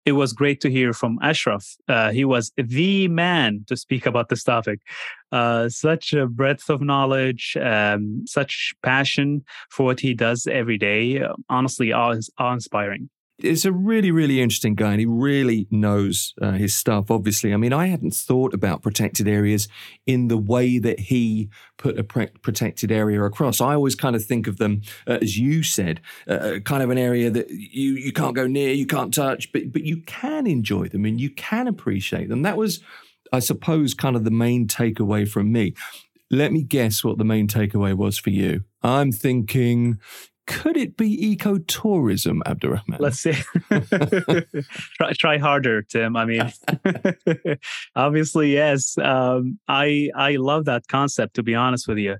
it 0.06 0.12
was 0.12 0.32
great 0.32 0.60
to 0.60 0.70
hear 0.70 0.92
from 0.92 1.18
Ashraf. 1.20 1.76
Uh, 1.88 2.12
he 2.12 2.24
was 2.24 2.52
the 2.56 3.08
man 3.08 3.64
to 3.66 3.76
speak 3.76 4.06
about 4.06 4.28
this 4.28 4.44
topic. 4.44 4.80
Uh, 5.32 5.68
such 5.68 6.12
a 6.12 6.28
breadth 6.28 6.70
of 6.70 6.80
knowledge, 6.80 7.56
um, 7.60 8.22
such 8.26 8.72
passion 8.84 9.44
for 9.70 9.84
what 9.84 9.98
he 10.00 10.14
does 10.14 10.46
every 10.46 10.78
day. 10.78 11.26
honestly, 11.50 11.92
awe, 11.92 12.14
awe 12.38 12.52
inspiring 12.52 13.10
is 13.38 13.64
a 13.66 13.72
really, 13.72 14.10
really 14.10 14.40
interesting 14.40 14.74
guy, 14.74 14.92
and 14.92 15.00
he 15.00 15.06
really 15.06 15.66
knows 15.70 16.32
uh, 16.40 16.52
his 16.52 16.74
stuff. 16.74 17.10
Obviously, 17.10 17.52
I 17.52 17.56
mean, 17.58 17.72
I 17.72 17.88
hadn't 17.88 18.14
thought 18.14 18.54
about 18.54 18.82
protected 18.82 19.28
areas 19.28 19.68
in 20.06 20.28
the 20.28 20.38
way 20.38 20.78
that 20.78 20.98
he 20.98 21.50
put 21.76 21.98
a 21.98 22.04
pre- 22.04 22.28
protected 22.42 22.90
area 22.90 23.22
across. 23.22 23.60
I 23.60 23.74
always 23.74 23.94
kind 23.94 24.16
of 24.16 24.24
think 24.24 24.46
of 24.46 24.56
them, 24.56 24.80
uh, 25.06 25.18
as 25.20 25.38
you 25.38 25.62
said, 25.62 26.00
uh, 26.28 26.32
uh 26.32 26.58
kind 26.60 26.82
of 26.82 26.90
an 26.90 26.98
area 26.98 27.30
that 27.30 27.50
you 27.50 27.92
you 27.92 28.12
can't 28.12 28.34
go 28.34 28.46
near, 28.46 28.72
you 28.72 28.86
can't 28.86 29.12
touch, 29.12 29.52
but 29.52 29.70
but 29.70 29.82
you 29.82 30.02
can 30.02 30.46
enjoy 30.46 30.88
them 30.88 31.04
and 31.04 31.20
you 31.20 31.30
can 31.30 31.68
appreciate 31.68 32.28
them. 32.28 32.42
That 32.42 32.56
was, 32.56 32.80
I 33.32 33.40
suppose, 33.40 33.92
kind 33.92 34.16
of 34.16 34.24
the 34.24 34.30
main 34.30 34.66
takeaway 34.66 35.28
from 35.28 35.52
me. 35.52 35.74
Let 36.30 36.52
me 36.52 36.62
guess 36.62 37.04
what 37.04 37.18
the 37.18 37.24
main 37.24 37.48
takeaway 37.48 37.94
was 37.94 38.18
for 38.18 38.30
you. 38.30 38.64
I'm 38.82 39.12
thinking 39.12 39.98
could 40.46 40.76
it 40.76 40.96
be 40.96 41.36
ecotourism, 41.36 42.40
Abdurrahman? 42.46 42.98
Let's 43.00 43.18
see. 43.18 43.34
try, 44.94 45.12
try 45.12 45.38
harder, 45.38 45.82
Tim. 45.82 46.16
I 46.16 46.24
mean, 46.24 46.52
obviously, 47.96 48.52
yes. 48.52 48.96
Um, 48.98 49.58
I 49.68 50.10
I 50.14 50.36
love 50.36 50.64
that 50.66 50.86
concept. 50.88 51.34
To 51.34 51.42
be 51.42 51.54
honest 51.54 51.88
with 51.88 51.98
you, 51.98 52.12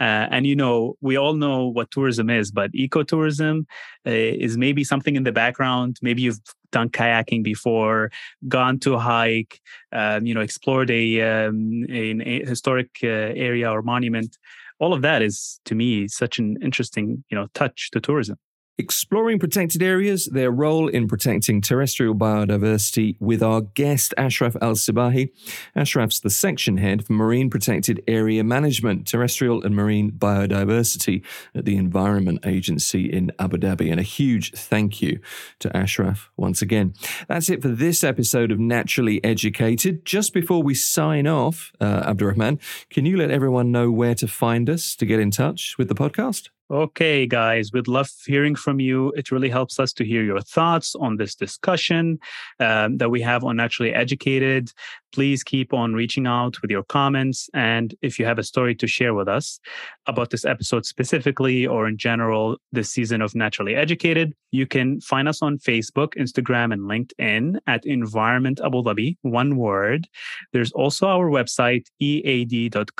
uh, 0.00 0.26
and 0.30 0.46
you 0.46 0.56
know, 0.56 0.96
we 1.00 1.16
all 1.16 1.34
know 1.34 1.66
what 1.66 1.90
tourism 1.90 2.30
is, 2.30 2.50
but 2.50 2.72
ecotourism 2.72 3.66
uh, 4.06 4.10
is 4.10 4.56
maybe 4.56 4.84
something 4.84 5.16
in 5.16 5.24
the 5.24 5.32
background. 5.32 5.98
Maybe 6.02 6.22
you've 6.22 6.40
done 6.74 6.90
kayaking 6.90 7.42
before, 7.42 8.10
gone 8.48 8.78
to 8.80 8.94
a 8.94 8.98
hike, 8.98 9.60
um, 9.92 10.26
you 10.26 10.34
know, 10.34 10.40
explored 10.40 10.90
a, 10.90 11.20
um, 11.22 11.86
a, 11.88 12.20
a 12.20 12.44
historic 12.44 12.90
uh, 13.02 13.06
area 13.06 13.70
or 13.70 13.80
monument 13.80 14.36
all 14.78 14.92
of 14.92 15.02
that 15.02 15.22
is 15.22 15.60
to 15.64 15.74
me 15.74 16.08
such 16.08 16.38
an 16.38 16.56
interesting 16.62 17.24
you 17.30 17.36
know 17.36 17.46
touch 17.54 17.90
to 17.92 18.00
tourism 18.00 18.36
Exploring 18.76 19.38
protected 19.38 19.84
areas, 19.84 20.26
their 20.26 20.50
role 20.50 20.88
in 20.88 21.06
protecting 21.06 21.60
terrestrial 21.60 22.12
biodiversity 22.12 23.16
with 23.20 23.40
our 23.40 23.60
guest 23.60 24.12
Ashraf 24.16 24.56
Al 24.60 24.72
Cibahy. 24.72 25.30
Ashraf's 25.76 26.18
the 26.18 26.28
section 26.28 26.78
head 26.78 27.06
for 27.06 27.12
Marine 27.12 27.50
Protected 27.50 28.02
Area 28.08 28.42
Management, 28.42 29.06
Terrestrial 29.06 29.62
and 29.62 29.76
Marine 29.76 30.10
Biodiversity 30.10 31.24
at 31.54 31.66
the 31.66 31.76
Environment 31.76 32.44
Agency 32.44 33.04
in 33.04 33.30
Abu 33.38 33.58
Dhabi. 33.58 33.92
And 33.92 34.00
a 34.00 34.02
huge 34.02 34.50
thank 34.50 35.00
you 35.00 35.20
to 35.60 35.74
Ashraf 35.76 36.32
once 36.36 36.60
again. 36.60 36.94
That's 37.28 37.48
it 37.48 37.62
for 37.62 37.68
this 37.68 38.02
episode 38.02 38.50
of 38.50 38.58
Naturally 38.58 39.22
Educated. 39.22 40.04
Just 40.04 40.34
before 40.34 40.64
we 40.64 40.74
sign 40.74 41.28
off, 41.28 41.70
uh, 41.80 42.02
Abdurrahman, 42.06 42.58
can 42.90 43.06
you 43.06 43.16
let 43.16 43.30
everyone 43.30 43.70
know 43.70 43.92
where 43.92 44.16
to 44.16 44.26
find 44.26 44.68
us 44.68 44.96
to 44.96 45.06
get 45.06 45.20
in 45.20 45.30
touch 45.30 45.76
with 45.78 45.86
the 45.86 45.94
podcast? 45.94 46.48
Okay, 46.70 47.26
guys, 47.26 47.72
we'd 47.74 47.88
love 47.88 48.08
hearing 48.24 48.54
from 48.54 48.80
you. 48.80 49.12
It 49.18 49.30
really 49.30 49.50
helps 49.50 49.78
us 49.78 49.92
to 49.94 50.04
hear 50.04 50.22
your 50.24 50.40
thoughts 50.40 50.94
on 50.94 51.18
this 51.18 51.34
discussion 51.34 52.18
um, 52.58 52.96
that 52.96 53.10
we 53.10 53.20
have 53.20 53.44
on 53.44 53.56
Naturally 53.56 53.92
Educated. 53.92 54.72
Please 55.14 55.44
keep 55.44 55.72
on 55.72 55.94
reaching 55.94 56.26
out 56.26 56.60
with 56.60 56.72
your 56.72 56.82
comments. 56.82 57.48
And 57.54 57.94
if 58.02 58.18
you 58.18 58.24
have 58.26 58.40
a 58.40 58.42
story 58.42 58.74
to 58.74 58.88
share 58.88 59.14
with 59.14 59.28
us 59.28 59.60
about 60.06 60.30
this 60.30 60.44
episode 60.44 60.84
specifically 60.86 61.68
or 61.68 61.86
in 61.86 61.96
general, 61.96 62.56
this 62.72 62.90
season 62.90 63.22
of 63.22 63.32
Naturally 63.32 63.76
Educated, 63.76 64.34
you 64.50 64.66
can 64.66 65.00
find 65.00 65.28
us 65.28 65.40
on 65.40 65.58
Facebook, 65.58 66.16
Instagram, 66.18 66.72
and 66.72 66.82
LinkedIn 66.82 67.58
at 67.68 67.86
Environment 67.86 68.60
Abu 68.64 68.82
Dhabi, 68.82 69.16
one 69.22 69.56
word. 69.56 70.08
There's 70.52 70.72
also 70.72 71.06
our 71.06 71.30
website, 71.30 71.86
ead.gov.ae, 72.00 72.94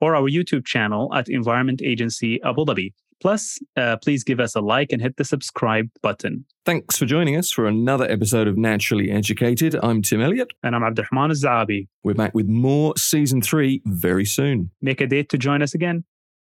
or 0.00 0.14
our 0.14 0.30
YouTube 0.30 0.64
channel 0.66 1.12
at 1.16 1.28
Environment 1.28 1.82
Agency 1.82 2.40
Abu 2.44 2.64
Dhabi. 2.64 2.92
Plus, 3.20 3.58
uh, 3.76 3.96
please 3.98 4.24
give 4.24 4.40
us 4.40 4.54
a 4.54 4.60
like 4.60 4.92
and 4.92 5.02
hit 5.02 5.16
the 5.16 5.24
subscribe 5.24 5.88
button. 6.02 6.46
Thanks 6.64 6.96
for 6.96 7.06
joining 7.06 7.36
us 7.36 7.50
for 7.50 7.66
another 7.66 8.10
episode 8.10 8.48
of 8.48 8.56
Naturally 8.56 9.10
Educated. 9.10 9.76
I'm 9.82 10.02
Tim 10.02 10.22
Elliott. 10.22 10.52
And 10.62 10.74
I'm 10.74 10.82
Abdurrahman 10.82 11.30
Zabi. 11.32 11.88
We're 12.02 12.14
back 12.14 12.34
with 12.34 12.48
more 12.48 12.96
season 12.96 13.42
three 13.42 13.82
very 13.86 14.24
soon. 14.24 14.70
Make 14.80 15.00
a 15.00 15.06
date 15.06 15.28
to 15.30 15.38
join 15.38 15.62
us 15.62 15.74
again. 15.74 16.04